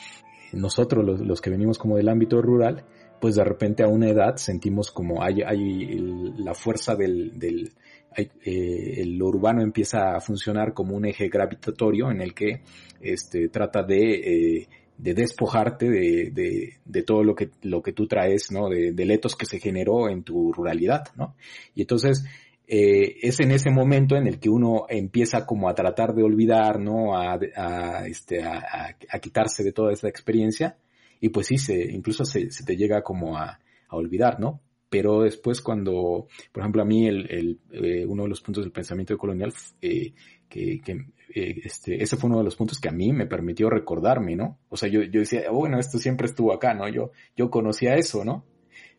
[0.52, 2.84] nosotros, los, que venimos como del ámbito rural,
[3.20, 5.98] pues de repente a una edad sentimos como hay, hay
[6.38, 7.72] la fuerza del, del
[8.16, 12.62] eh, urbano empieza a funcionar como un eje gravitatorio en el que
[13.00, 14.68] este, trata de, eh,
[14.98, 18.68] de despojarte de, de, de, todo lo que, lo que tú traes, ¿no?
[18.68, 21.34] De, de letos que se generó en tu ruralidad, ¿no?
[21.74, 22.24] Y entonces,
[22.66, 26.80] eh, es en ese momento en el que uno empieza como a tratar de olvidar,
[26.80, 27.16] ¿no?
[27.16, 30.78] A, a este, a, quitarse de toda esa experiencia
[31.20, 34.60] y pues sí, se, incluso se, se te llega como a, a, olvidar, ¿no?
[34.88, 38.72] Pero después cuando, por ejemplo, a mí el, el eh, uno de los puntos del
[38.72, 40.14] pensamiento colonial, eh,
[40.48, 40.80] que,
[41.28, 44.58] este, ese fue uno de los puntos que a mí me permitió recordarme, ¿no?
[44.68, 46.88] O sea, yo, yo decía, oh, bueno, esto siempre estuvo acá, ¿no?
[46.88, 48.44] Yo, yo conocía eso, ¿no?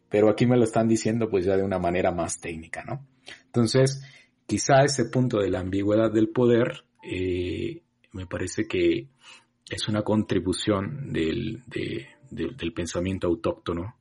[0.09, 3.05] Pero aquí me lo están diciendo pues ya de una manera más técnica, ¿no?
[3.45, 4.03] Entonces,
[4.45, 9.07] quizá ese punto de la ambigüedad del poder eh, me parece que
[9.69, 13.95] es una contribución del, de, de, del pensamiento autóctono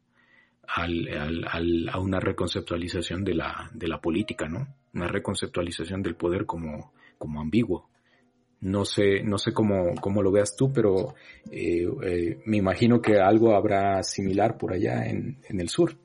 [0.66, 4.66] a una reconceptualización de la, de la política, ¿no?
[4.94, 7.90] Una reconceptualización del poder como, como ambiguo.
[8.64, 11.14] No sé, no sé cómo, cómo lo veas tú, pero
[11.50, 15.96] eh, eh, me imagino que algo habrá similar por allá en, en el sur.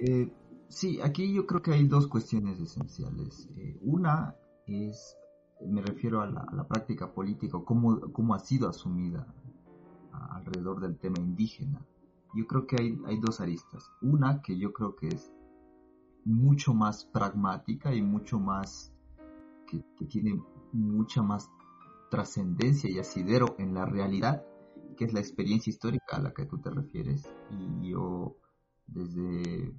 [0.00, 0.28] Eh,
[0.68, 3.48] Sí, aquí yo creo que hay dos cuestiones esenciales.
[3.56, 4.36] Eh, una
[4.66, 5.16] es,
[5.66, 9.26] me refiero a la, práctica política, cómo, cómo ha sido asumida
[10.12, 11.84] alrededor del tema indígena.
[12.34, 13.90] Yo creo que hay, hay dos aristas.
[14.02, 15.32] Una que yo creo que es
[16.26, 18.92] mucho más pragmática y mucho más,
[19.66, 20.38] que tiene
[20.72, 21.50] mucha más
[22.10, 24.44] trascendencia y asidero en la realidad,
[24.96, 27.28] que es la experiencia histórica a la que tú te refieres.
[27.50, 28.36] Y yo,
[28.86, 29.74] desde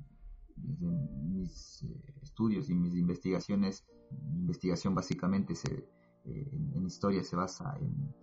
[0.62, 3.86] desde mis eh, estudios y mis investigaciones,
[4.34, 5.74] mi investigación básicamente se,
[6.26, 8.14] eh, en, en, historia se basa en,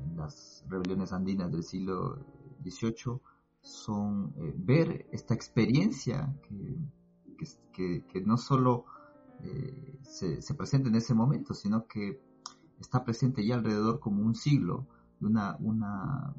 [0.00, 2.18] en, las rebeliones andinas del siglo
[2.64, 3.20] XVIII,
[3.60, 8.86] son eh, ver esta experiencia que, que, que no solo
[9.42, 12.20] eh, se, se, presenta en ese momento, sino que
[12.80, 14.86] está presente ya alrededor como un siglo,
[15.20, 16.34] una, una,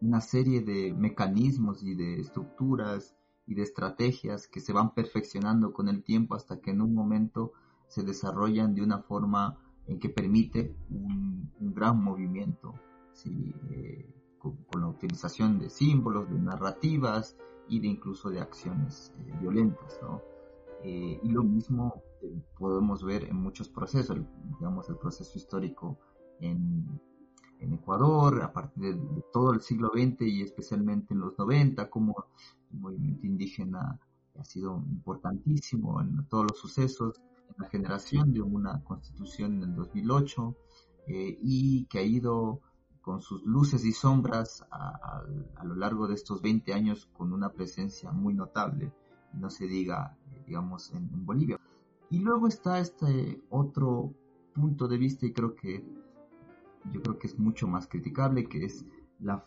[0.00, 3.16] una serie de mecanismos y de estructuras
[3.46, 7.52] y de estrategias que se van perfeccionando con el tiempo hasta que en un momento
[7.88, 12.74] se desarrollan de una forma en que permite un, gran movimiento,
[13.24, 14.06] eh,
[14.38, 17.36] con, con, la utilización de símbolos, de narrativas
[17.68, 19.98] y de incluso de acciones eh, violentas.
[20.02, 20.20] ¿no?
[20.82, 24.18] Eh, y lo mismo eh, podemos ver en muchos procesos,
[24.58, 25.98] digamos el proceso histórico
[26.40, 27.00] en,
[27.60, 32.26] Ecuador a partir de, todo el siglo XX y especialmente en los 90, como
[32.72, 34.00] el movimiento indígena
[34.36, 39.76] ha sido importantísimo en todos los sucesos, en la generación de una constitución en el
[39.76, 40.56] 2008
[41.06, 42.60] eh, y que ha ido
[43.00, 45.22] con sus luces y sombras a,
[45.54, 48.92] a, lo largo de estos 20 años con una presencia muy notable,
[49.34, 50.16] no se diga,
[50.46, 51.60] digamos, en Bolivia.
[52.12, 54.12] Y luego está este otro
[54.54, 55.82] punto de vista y creo que
[56.92, 58.84] yo creo que es mucho más criticable, que es
[59.18, 59.42] la,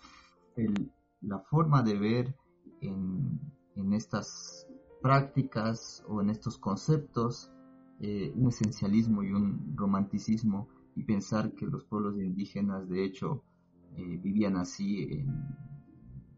[0.56, 0.92] el,
[1.22, 2.36] la forma de ver
[2.82, 3.40] en,
[3.76, 4.66] en, estas
[5.00, 7.52] prácticas o en estos conceptos
[8.00, 13.44] eh, un esencialismo y un romanticismo y pensar que los pueblos indígenas de hecho
[13.96, 15.28] eh, vivían así en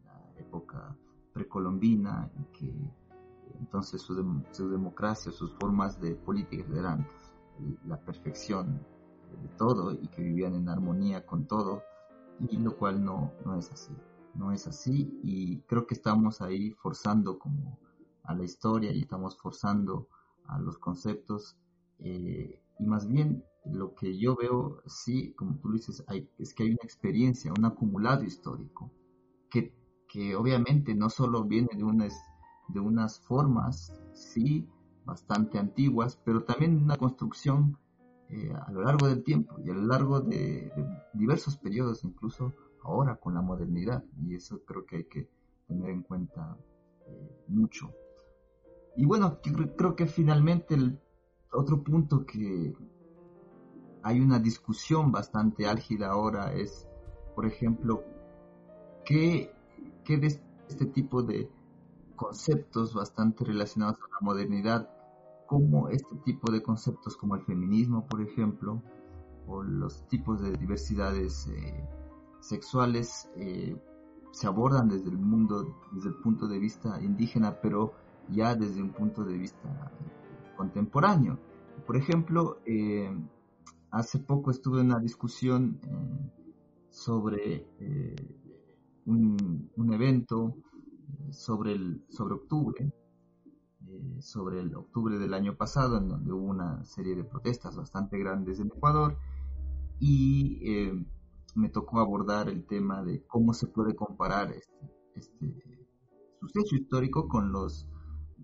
[0.04, 0.94] la época
[1.32, 3.07] precolombina y que
[3.58, 7.06] entonces su, su democracia, sus formas de política eran
[7.86, 8.80] la perfección
[9.42, 11.82] de todo y que vivían en armonía con todo
[12.40, 13.92] y lo cual no, no es así
[14.38, 15.18] no es así.
[15.22, 17.78] Y creo que estamos ahí forzando como
[18.24, 20.08] a la historia y estamos forzando
[20.46, 21.56] a los conceptos
[21.98, 26.62] eh, y más bien lo que yo veo sí como tú dices hay, es que
[26.62, 28.90] hay una experiencia un acumulado histórico
[29.50, 29.74] que
[30.08, 32.14] que obviamente no solo viene de unas,
[32.68, 34.68] de unas formas, sí,
[35.04, 37.78] bastante antiguas, pero también una construcción
[38.28, 40.70] eh, a lo largo del tiempo y a lo largo de,
[41.14, 42.52] diversos periodos, incluso
[42.84, 45.28] ahora con la modernidad, y eso creo que hay que
[45.66, 46.56] tener en cuenta
[47.06, 47.90] eh, mucho.
[48.96, 49.38] Y bueno,
[49.76, 51.00] creo que finalmente el
[51.52, 52.74] otro punto que
[54.02, 56.86] hay una discusión bastante álgida ahora es,
[57.34, 58.04] por ejemplo,
[59.04, 59.52] ¿qué,
[60.04, 60.26] qué de
[60.68, 61.50] este tipo de
[62.18, 64.90] conceptos bastante relacionados con la modernidad
[65.48, 68.82] cómo este tipo de conceptos como el feminismo, por ejemplo,
[69.46, 71.88] o los tipos de diversidades eh,
[72.38, 73.74] sexuales eh,
[74.30, 77.94] se abordan desde el mundo, desde el punto de vista indígena, pero
[78.28, 79.90] ya desde un punto de vista
[80.54, 81.38] contemporáneo.
[81.86, 83.10] Por ejemplo, eh,
[83.90, 85.80] hace poco estuve en una discusión
[86.90, 87.66] sobre
[89.06, 90.54] un, un, evento
[91.32, 92.92] sobre, el, sobre octubre,
[93.86, 98.18] eh, sobre el octubre del año pasado, en donde hubo una serie de protestas bastante
[98.18, 99.16] grandes en Ecuador,
[100.00, 101.06] y eh,
[101.54, 105.88] me tocó abordar el tema de cómo se puede comparar este, este
[106.40, 107.88] suceso histórico con los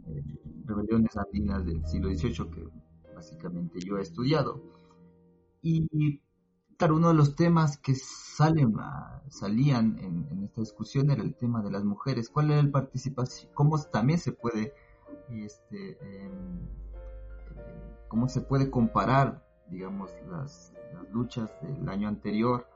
[0.06, 0.22] eh,
[0.64, 2.68] rebeliones andinas del siglo XVIII que
[3.14, 4.62] básicamente yo he estudiado.
[5.62, 6.20] Y
[6.90, 8.74] uno de los temas que salen,
[9.28, 12.28] salían en, en, esta discusión era el tema de las mujeres.
[12.28, 13.50] ¿Cuál era el participación?
[13.54, 14.74] ¿Cómo también se puede
[15.30, 16.58] este, em,
[17.56, 20.72] eh, cómo se puede comparar, digamos, las,
[21.10, 22.68] luchas del año anterior,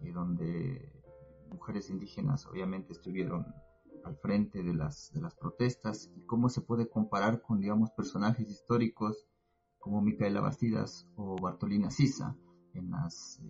[0.00, 0.92] eh, donde
[1.50, 3.46] mujeres indígenas obviamente estuvieron
[4.04, 8.50] al frente de las, de las protestas, y cómo se puede comparar con, digamos, personajes
[8.50, 9.26] históricos
[9.78, 12.36] como Micaela Bastidas o Bartolina Sisa
[12.74, 13.40] en las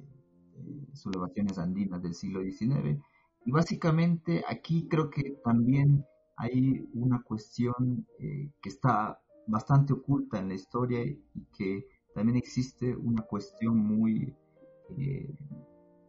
[0.56, 2.98] eh, sublevaciones andinas del siglo XIX.
[3.44, 6.04] Y básicamente aquí creo que también
[6.36, 12.94] hay una cuestión eh, que está bastante oculta en la historia y que también existe
[12.96, 14.34] una cuestión muy,
[14.98, 15.34] eh,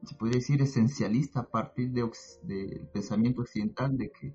[0.04, 2.10] se puede decir, esencialista a partir del
[2.44, 4.34] de, pensamiento occidental de que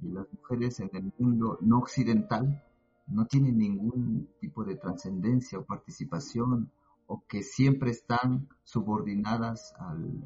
[0.00, 2.64] las mujeres en el mundo no occidental
[3.06, 6.70] no tienen ningún tipo de trascendencia o participación
[7.12, 10.24] o que siempre están subordinadas al,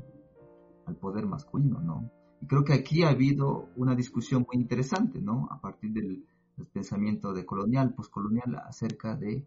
[0.87, 2.13] al poder masculino, ¿no?
[2.41, 5.49] Y creo que aquí ha habido una discusión muy interesante, ¿no?
[5.51, 6.25] A partir del,
[6.73, 9.45] pensamiento de colonial, postcolonial, acerca de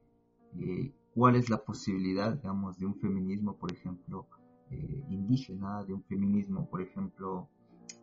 [0.59, 4.27] eh, cuál es la posibilidad, digamos, de un feminismo, por ejemplo,
[4.69, 7.47] eh, indígena, de un feminismo, por ejemplo,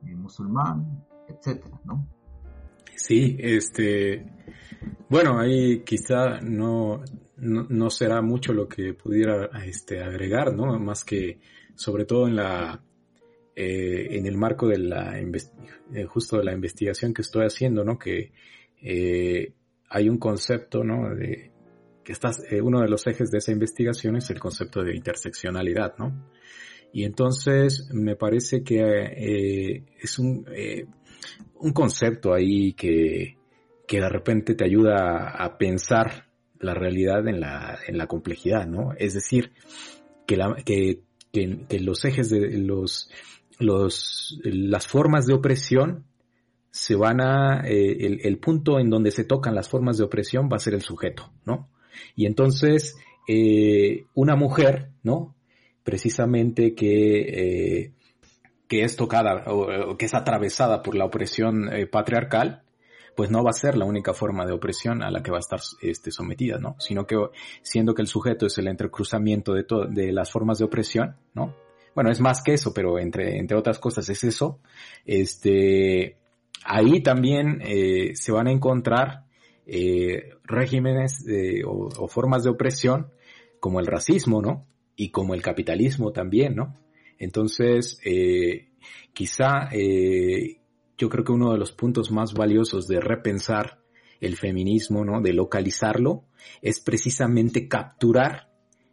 [0.07, 2.09] eh, musulmán, etcétera, ¿no?
[2.95, 4.24] Sí, este,
[5.09, 7.03] bueno, ahí quizá no,
[7.37, 10.78] no, será mucho lo que pudiera este, agregar, ¿no?
[10.78, 11.39] Más que
[11.74, 12.82] sobre todo en la
[13.55, 17.99] eh, en el marco de la eh, justo de la investigación que estoy haciendo, ¿no?
[17.99, 18.32] Que
[18.82, 19.53] eh,
[19.89, 21.14] hay un concepto, ¿no?
[21.14, 21.53] De,
[22.05, 26.30] que estás, uno de los ejes de esa investigación es el concepto de interseccionalidad, ¿no?
[26.93, 30.47] Y entonces me parece que es un,
[31.54, 33.36] un concepto ahí que,
[33.86, 36.26] que de repente te ayuda a, pensar
[36.58, 38.92] la realidad en la, en la complejidad, ¿no?
[38.98, 39.52] Es decir,
[40.26, 41.02] que, la, que,
[41.32, 43.10] que los ejes de los,
[43.58, 46.04] los, las formas de opresión
[46.76, 50.56] se van a, eh, el, punto en donde se tocan las formas de opresión va
[50.56, 51.70] a ser el sujeto, ¿no?
[52.14, 52.96] Y entonces,
[53.26, 55.34] eh, una mujer, ¿no?
[55.82, 57.92] Precisamente que, eh,
[58.68, 62.63] que es tocada o, que es atravesada por la opresión patriarcal,
[63.14, 65.41] pues no va a ser la única forma de opresión a la que va a
[65.41, 66.76] estar este, sometida, ¿no?
[66.79, 67.17] Sino que
[67.63, 71.55] siendo que el sujeto es el entrecruzamiento de, de las formas de opresión, ¿no?
[71.97, 74.61] bueno, es más que eso, pero entre, entre otras cosas es eso,
[75.07, 76.18] este,
[76.63, 79.25] ahí también eh, se van a encontrar
[79.64, 81.25] eh, regímenes
[81.64, 83.11] o, formas de opresión
[83.61, 84.67] como el racismo, ¿no?
[84.95, 86.75] Y como el capitalismo también, ¿no?
[87.18, 88.68] Entonces, eh,
[89.13, 89.71] quizá
[90.99, 93.80] yo creo que uno de los puntos más valiosos de repensar
[94.21, 95.21] el feminismo, ¿no?
[95.21, 96.25] De localizarlo,
[96.63, 98.49] es precisamente capturar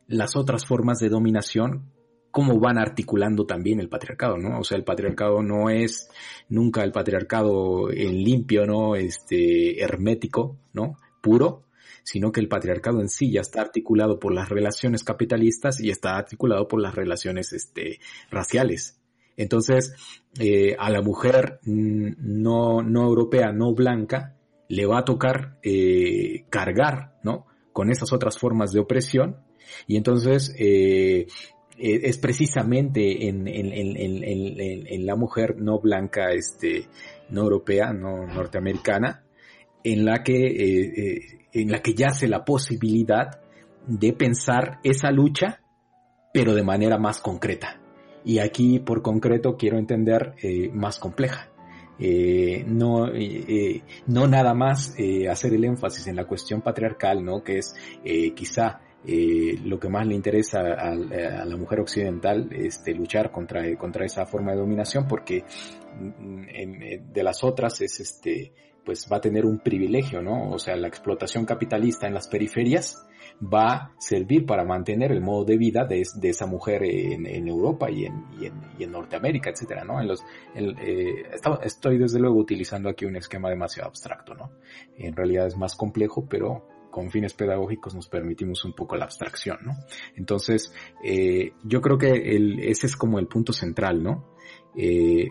[0.07, 1.93] las otras formas de dominación
[2.33, 4.59] cómo van articulando también el patriarcado, ¿no?
[4.59, 6.09] O sea, el patriarcado no es
[6.49, 8.95] nunca el patriarcado en limpio, ¿no?
[8.95, 10.97] Este, hermético, ¿no?
[11.21, 11.61] Puro,
[12.03, 16.17] sino que el patriarcado en sí ya está articulado por las relaciones capitalistas y está
[16.17, 17.99] articulado por las relaciones, este,
[18.29, 18.99] raciales.
[19.37, 19.95] Entonces,
[20.39, 24.35] eh, a la mujer no, no europea, no blanca,
[24.67, 27.47] le va a tocar eh, cargar, ¿no?
[27.71, 29.37] Con esas otras formas de opresión.
[29.87, 31.27] Y entonces, eh,
[31.77, 36.87] es precisamente en, en, la mujer no blanca, este,
[37.29, 39.22] no europea, no norteamericana,
[39.83, 43.41] en la que, en la que yace la posibilidad
[43.87, 45.61] de pensar esa lucha,
[46.33, 47.79] pero de manera más concreta.
[48.25, 50.35] Y aquí, por concreto, quiero entender
[50.73, 51.53] más compleja.
[51.99, 57.43] Eh, no, eh, no nada más eh, hacer el énfasis en la cuestión patriarcal, ¿no?
[57.43, 57.75] Que es
[58.35, 64.25] quizá lo que más le interesa a, la mujer occidental, este, luchar contra, contra esa
[64.25, 65.43] forma de dominación, porque
[65.99, 68.53] mm, de las otras es este,
[68.85, 70.51] pues va a tener un privilegio, ¿no?
[70.51, 73.05] O sea, la explotación capitalista en las periferias,
[73.41, 78.05] va a servir para mantener el modo de vida de, esa mujer en, Europa y
[78.05, 79.99] en, Norteamérica, etcétera, ¿no?
[79.99, 80.21] En los,
[80.55, 81.23] eh,
[81.63, 84.51] estoy desde luego utilizando aquí un esquema demasiado abstracto, ¿no?
[84.97, 89.57] En realidad es más complejo, pero con fines pedagógicos nos permitimos un poco la abstracción,
[89.63, 89.73] ¿no?
[90.15, 90.71] Entonces,
[91.03, 94.35] eh, yo creo que ese es como el punto central, ¿no?
[94.75, 95.27] Eh,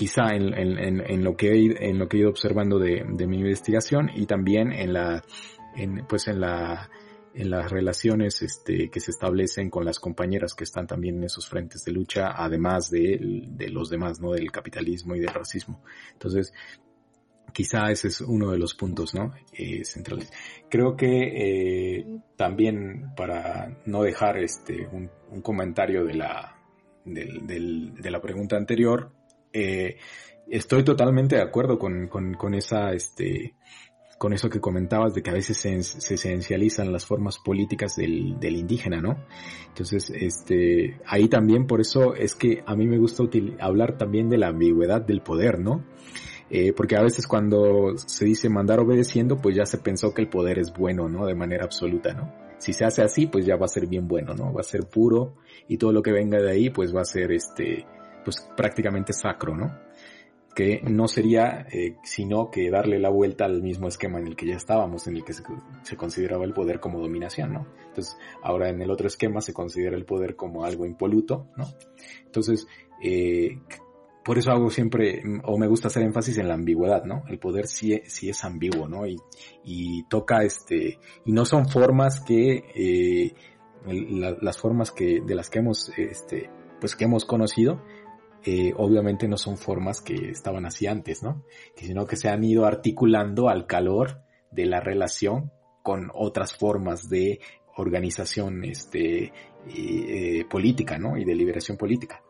[0.00, 7.70] quizá en, lo que he, ido observando de, mi investigación y también en pues las
[7.70, 11.92] relaciones este, que se establecen con las compañeras que están también en esos frentes de
[11.92, 13.18] lucha, además de,
[13.70, 14.32] los demás, ¿no?
[14.32, 15.82] Del capitalismo y del racismo.
[16.14, 16.54] Entonces,
[17.52, 19.34] quizá ese es uno de los puntos, ¿no?
[19.52, 20.32] Eh, centrales.
[20.70, 22.06] Creo que eh,
[22.36, 25.10] también para no dejar este un,
[25.42, 26.56] comentario de la
[28.22, 29.19] pregunta anterior,
[29.52, 29.98] eh,
[30.48, 33.54] estoy totalmente de acuerdo con, con, con esa este
[34.20, 38.38] con eso que comentabas de que a veces se, se esencializan las formas políticas del,
[38.38, 39.16] del, indígena, ¿no?
[39.68, 43.22] Entonces, este, ahí también por eso es que a mí me gusta
[43.60, 45.86] hablar también de la ambigüedad del poder, ¿no?
[46.50, 50.28] Eh, porque a veces cuando se dice mandar obedeciendo, pues ya se pensó que el
[50.28, 51.24] poder es bueno, ¿no?
[51.24, 52.30] De manera absoluta, ¿no?
[52.58, 54.52] Si se hace así, pues ya va a ser bien bueno, ¿no?
[54.52, 55.36] Va a ser puro
[55.66, 57.86] y todo lo que venga de ahí, pues va a ser este,
[58.24, 59.70] pues prácticamente sacro, ¿no?
[60.54, 64.46] que no sería eh, sino que darle la vuelta al mismo esquema en el que
[64.46, 67.66] ya estábamos, en el que se, consideraba el poder como dominación, ¿no?
[67.88, 71.66] Entonces, ahora en el otro esquema se considera el poder como algo impoluto, ¿no?
[72.24, 72.66] Entonces,
[73.02, 73.60] eh,
[74.24, 77.22] por eso hago siempre, o me gusta hacer énfasis en la ambigüedad, ¿no?
[77.28, 79.06] El poder sí, sí es ambiguo, ¿no?
[79.06, 79.16] Y,
[79.64, 83.34] y toca este, y no son formas que, eh,
[84.40, 87.82] las formas que, de las que hemos, este, pues que hemos conocido,
[88.44, 91.44] eh, obviamente no son formas que estaban así antes, ¿no?
[91.74, 95.52] Sino que se han ido articulando al calor de la relación
[95.82, 97.40] con otras formas de
[97.76, 99.32] organización este,
[99.66, 101.18] eh, política, ¿no?
[101.18, 102.22] Y de liberación política.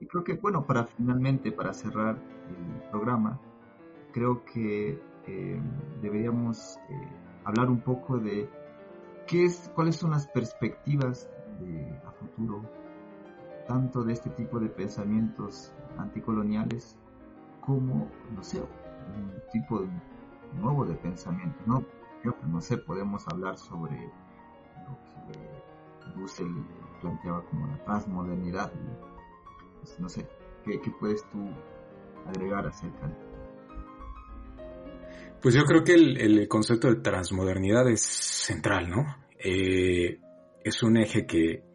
[0.00, 3.40] Y creo que, bueno, para finalmente, para cerrar el programa,
[4.12, 5.60] creo que eh,
[6.02, 6.78] deberíamos
[7.44, 8.48] hablar un poco de
[9.26, 11.28] qué es, cuáles son las perspectivas
[11.60, 12.83] de, a futuro
[13.66, 16.98] tanto de este tipo de pensamientos anticoloniales
[17.60, 19.86] como, no sé, un tipo
[20.60, 21.84] nuevo de pensamiento, ¿no?
[22.22, 26.48] Que, no sé, podemos hablar sobre lo que Dussel
[27.00, 28.72] planteaba como la transmodernidad.
[29.80, 30.26] Pues, no sé,
[30.64, 31.48] ¿qué, puedes tú
[32.26, 33.14] agregar acerca de
[35.40, 39.04] Pues yo creo que el, concepto de transmodernidad es central, ¿no?
[39.38, 40.20] Eh,
[40.62, 41.73] es un eje que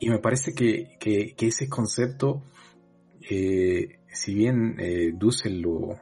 [0.00, 2.42] y me parece que, que, ese concepto,
[3.28, 5.96] eh, si bien eh, Dussel lo,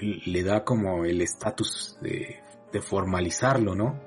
[0.00, 2.40] le da como el estatus de,
[2.80, 4.00] formalizarlo, ¿no?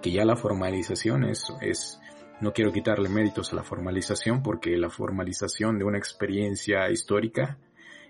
[0.00, 2.00] Que ya la formalización es, es,
[2.40, 7.58] no quiero quitarle méritos a la formalización porque la formalización de una experiencia histórica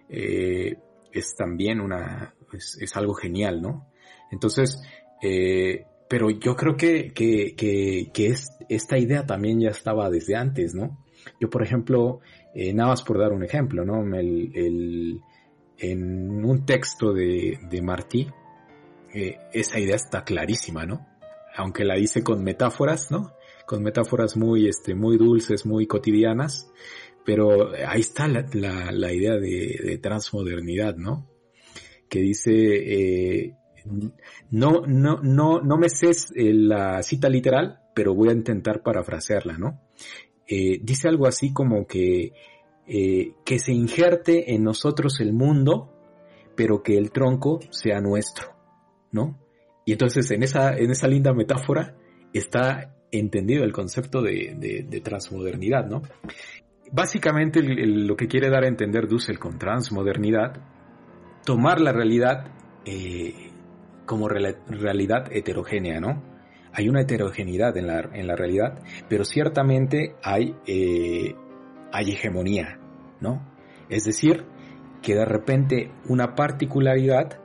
[0.08, 0.76] eh,
[1.10, 3.90] es también una, es, es, algo genial, ¿no?
[4.30, 4.80] Entonces,
[5.20, 10.36] eh, pero yo creo que, que, que, que es, esta idea también ya estaba desde
[10.36, 11.04] antes, ¿no?
[11.40, 12.20] Yo, por ejemplo,
[12.54, 14.02] eh, nada más por dar un ejemplo, ¿no?
[14.16, 15.20] El, el,
[15.78, 18.28] en un texto de, de Martí,
[19.12, 21.06] eh, esa idea está clarísima, ¿no?
[21.56, 23.32] Aunque la dice con metáforas, ¿no?
[23.66, 26.70] Con metáforas muy, este, muy dulces, muy cotidianas,
[27.24, 31.26] pero ahí está la, la, la idea de, de, transmodernidad, ¿no?
[32.08, 33.54] Que dice, eh,
[34.50, 39.58] no, no, no, no me sé eh, la cita literal, pero voy a intentar parafrasearla,
[39.58, 39.80] ¿no?
[40.46, 42.32] Eh, dice algo así como que,
[42.86, 45.92] eh, que se injerte en nosotros el mundo,
[46.54, 48.48] pero que el tronco sea nuestro,
[49.12, 49.38] ¿no?
[49.84, 51.96] Y entonces en esa, en esa linda metáfora
[52.32, 56.02] está entendido el concepto de, de, transmodernidad, ¿no?
[56.92, 60.60] Básicamente lo que quiere dar a entender Dussel con transmodernidad,
[61.44, 62.52] tomar la realidad
[64.06, 66.22] como realidad heterogénea, ¿no?
[66.76, 68.78] hay una heterogeneidad en la, en la realidad,
[69.08, 71.34] pero ciertamente hay, eh,
[71.90, 72.78] hay hegemonía,
[73.18, 73.50] ¿no?
[73.88, 74.44] Es decir,
[75.00, 77.40] que de repente una particularidad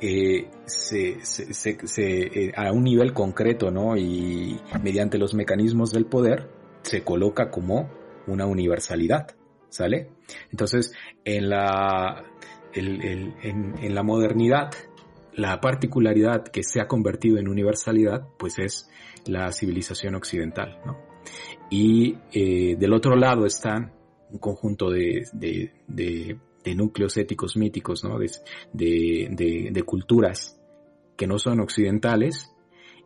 [0.00, 3.96] eh, se, se, a un nivel concreto, ¿no?
[3.96, 6.48] Y mediante los mecanismos del poder
[6.82, 7.90] se coloca como
[8.28, 9.34] una universalidad,
[9.70, 10.10] ¿sale?
[10.52, 10.92] Entonces,
[11.24, 12.22] en la,
[12.74, 14.70] en, la modernidad,
[15.36, 18.90] la particularidad que se ha convertido en universalidad, pues es
[19.26, 20.96] la civilización occidental, ¿no?
[21.70, 23.92] Y eh, del otro lado están
[24.30, 28.18] un conjunto de, de, núcleos éticos míticos, ¿no?
[28.72, 30.60] De, culturas
[31.16, 32.52] que no son occidentales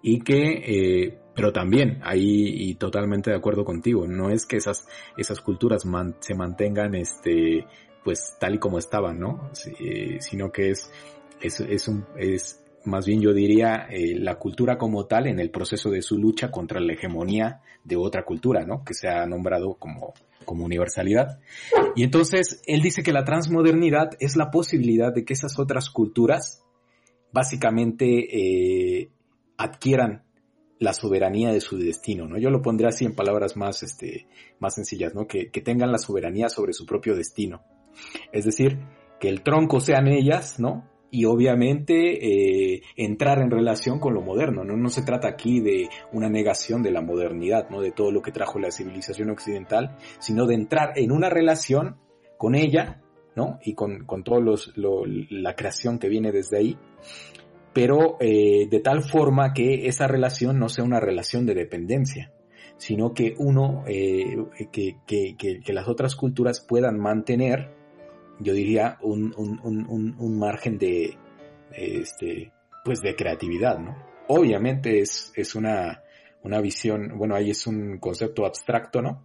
[0.02, 4.86] y que eh, pero también, ahí y totalmente de acuerdo contigo, no es que esas,
[5.16, 5.84] esas culturas
[6.20, 7.64] se mantengan este,
[8.04, 9.50] pues tal y como estaban, ¿no?
[9.78, 10.90] Eh, sino que es,
[11.40, 15.50] es, es, un, es más bien yo diría eh, la cultura como tal en el
[15.50, 18.84] proceso de su lucha contra la hegemonía de otra cultura, ¿no?
[18.84, 20.14] Que se ha nombrado como,
[20.44, 21.40] como universalidad.
[21.96, 26.64] Y entonces él dice que la transmodernidad es la posibilidad de que esas otras culturas
[27.32, 29.10] básicamente eh,
[29.56, 30.24] adquieran
[30.78, 32.38] la soberanía de su destino, ¿no?
[32.38, 34.26] Yo lo pondré así en palabras más, este,
[34.58, 35.26] más sencillas, ¿no?
[35.26, 37.62] Que, tengan la soberanía sobre su propio destino.
[38.32, 38.78] Es decir,
[39.20, 40.88] que el tronco sean ellas, ¿no?
[41.10, 44.76] Y obviamente eh, entrar en relación con lo moderno, ¿no?
[44.76, 47.80] No se trata aquí de una negación de la modernidad, ¿no?
[47.80, 51.96] De todo lo que trajo la civilización occidental, sino de entrar en una relación
[52.38, 53.02] con ella,
[53.34, 53.58] ¿no?
[53.64, 54.40] Y con, con toda
[55.30, 56.78] la creación que viene desde ahí,
[57.72, 62.32] pero eh, de tal forma que esa relación no sea una relación de dependencia,
[62.76, 64.36] sino que uno, eh,
[64.72, 67.70] que, que, que, las otras culturas puedan mantener,
[68.40, 71.16] yo diría, un, un, un, un margen de,
[71.72, 72.52] este,
[72.84, 73.96] pues de creatividad, ¿no?
[74.28, 76.02] Obviamente es, es una,
[76.42, 79.24] una visión, bueno, ahí es un concepto abstracto, ¿no?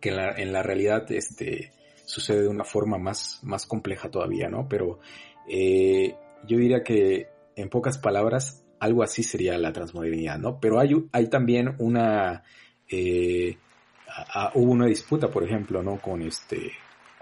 [0.00, 1.72] Que en la, en la realidad, este,
[2.04, 4.68] sucede de una forma más, más compleja todavía, ¿no?
[4.68, 5.00] Pero
[5.48, 6.14] eh,
[6.46, 10.60] yo diría que en pocas palabras, algo así sería la transmodernidad, ¿no?
[10.60, 12.44] Pero hay, hay también una,
[12.88, 13.56] eh,
[14.54, 16.00] hubo una disputa, por ejemplo, ¿no?
[16.00, 16.72] Con este,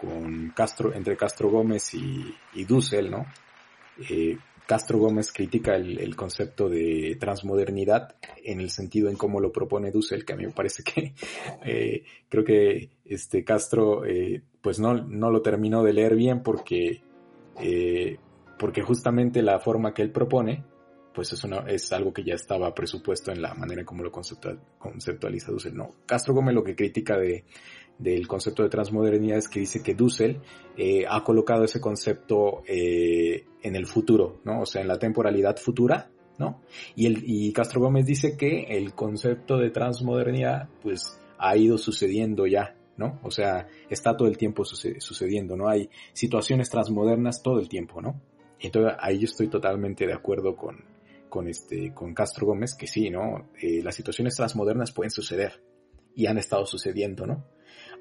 [0.01, 3.27] con Castro, entre Castro Gómez y, y Dussel, ¿no?
[4.11, 4.37] Eh,
[4.67, 10.25] Castro Gómez critica el, concepto de transmodernidad en el sentido en cómo lo propone Dussel,
[10.25, 11.15] que a mí me parece que
[11.65, 14.03] eh, creo que este Castro
[14.61, 17.03] pues no, no lo terminó de leer bien porque
[18.59, 20.65] porque justamente la forma que él propone,
[21.15, 24.61] pues es, una, es algo que ya estaba presupuesto en la manera como lo conceptual,
[24.79, 25.75] conceptualiza Dussel.
[25.75, 27.45] No, Castro Gómez lo que critica de,
[27.99, 30.41] del concepto de transmodernidad es que dice que Dussel
[30.77, 34.61] eh, ha colocado ese concepto eh, en el futuro, ¿no?
[34.61, 36.63] O sea, en la temporalidad futura, ¿no?
[36.95, 42.47] Y, el, y Castro Gómez dice que el concepto de transmodernidad, pues, ha ido sucediendo
[42.47, 43.19] ya, ¿no?
[43.23, 45.69] O sea, está todo el tiempo sucediendo, ¿no?
[45.69, 48.21] Hay situaciones transmodernas todo el tiempo, ¿no?
[48.59, 50.85] Entonces ahí yo estoy totalmente de acuerdo con,
[51.29, 53.51] con, este, con Castro Gómez, que sí, ¿no?
[53.61, 55.63] Eh, las situaciones transmodernas pueden suceder
[56.15, 57.45] y han estado sucediendo, ¿no?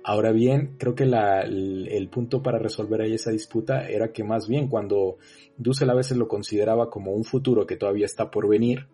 [0.07, 4.67] Ahora bien, creo que el, punto para resolver ahí esa disputa era que más bien
[4.67, 5.17] cuando
[5.57, 8.85] Dussel a veces lo consideraba como un futuro que todavía está por venir,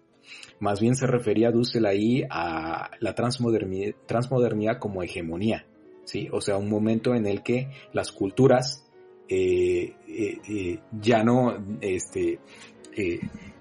[0.61, 5.65] más bien se refería Dussel ahí a la transmodernidad, transmodernidad como hegemonía,
[6.05, 6.29] ¿sí?
[6.31, 8.89] O sea, un momento en el que las culturas
[9.27, 12.39] eh, eh, eh, ya no, este,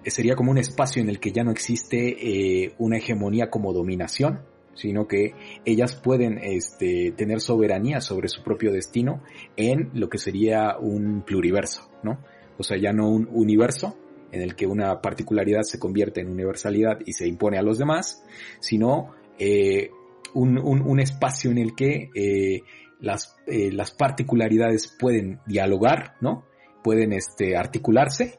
[0.04, 4.42] sería como un espacio en el que ya no existe una hegemonía como dominación,
[4.74, 5.34] sino que
[5.64, 9.22] ellas pueden este, tener soberanía sobre su propio destino
[9.56, 12.20] en lo que sería un pluriverso, ¿no?
[12.58, 13.96] O sea, ya no un universo
[14.32, 18.22] en el que una particularidad se convierte en universalidad y se impone a los demás,
[18.60, 19.14] sino
[20.34, 22.10] un, un, espacio en el que
[23.00, 26.44] las, eh, las particularidades pueden dialogar, ¿no?
[26.82, 28.38] Pueden este, articularse,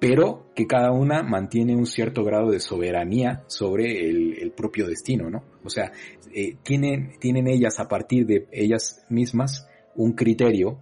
[0.00, 5.44] pero que cada una mantiene un cierto grado de soberanía sobre el, propio destino, ¿no?
[5.64, 5.92] O sea,
[6.34, 10.78] eh, tienen, tienen ellas a partir de ellas mismas un criterio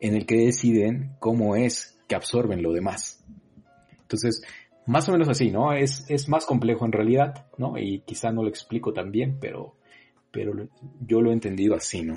[0.00, 3.24] en el que deciden cómo es que absorben lo demás.
[4.02, 4.42] Entonces,
[4.86, 5.72] más o menos así, ¿no?
[5.72, 7.76] Es, es más complejo en realidad, ¿no?
[7.78, 9.76] Y quizá no lo explico tan bien, pero,
[10.30, 10.52] pero
[11.00, 12.14] yo lo he entendido así, ¿no?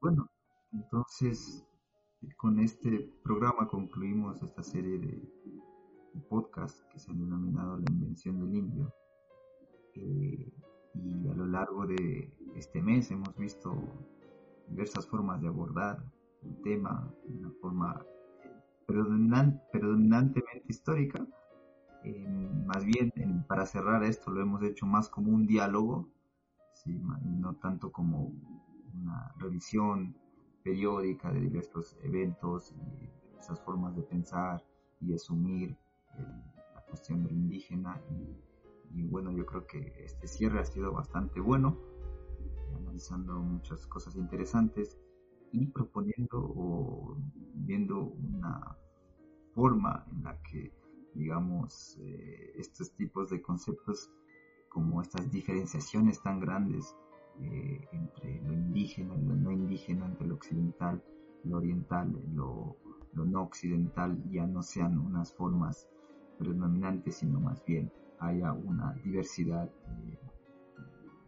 [0.00, 0.30] Bueno,
[0.72, 1.64] entonces
[2.36, 5.22] con este programa concluimos esta serie de
[6.28, 8.92] podcasts que se han denominado La Invención del Indio.
[9.94, 10.52] Eh,
[10.94, 13.76] y a lo largo de este mes hemos visto
[14.68, 16.04] diversas formas de abordar
[16.42, 18.04] el tema de una forma
[18.86, 21.26] predominantemente histórica,
[22.66, 23.12] más bien,
[23.48, 26.08] para cerrar esto, lo hemos hecho más como un diálogo,
[26.86, 28.32] no tanto como
[28.94, 30.16] una revisión
[30.64, 34.64] periódica de diversos eventos y esas formas de pensar
[35.00, 35.76] y asumir
[36.74, 38.02] la cuestión del indígena.
[38.92, 41.78] Y, bueno, yo creo que este cierre ha sido bastante bueno,
[42.76, 44.98] analizando muchas cosas interesantes
[45.52, 47.16] y proponiendo o
[47.54, 48.76] viendo una
[49.54, 50.72] forma en la que
[51.14, 54.10] digamos, eh, estos tipos de conceptos
[54.68, 56.94] como estas diferenciaciones tan grandes
[57.40, 61.02] eh, entre lo indígena y lo no indígena, entre lo occidental,
[61.44, 62.76] lo oriental, lo,
[63.12, 65.88] lo no occidental, ya no sean unas formas
[66.38, 70.18] predominantes, sino más bien haya una diversidad eh,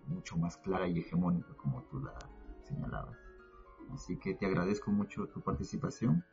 [0.07, 2.17] mucho más clara y hegemónica, como tú la
[2.63, 3.17] señalabas.
[3.93, 6.25] Así que te agradezco mucho tu participación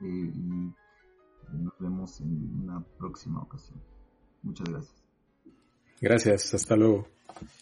[0.00, 0.72] y
[1.52, 3.80] nos vemos en una próxima ocasión.
[4.42, 5.04] Muchas gracias.
[6.00, 7.06] Gracias, hasta luego.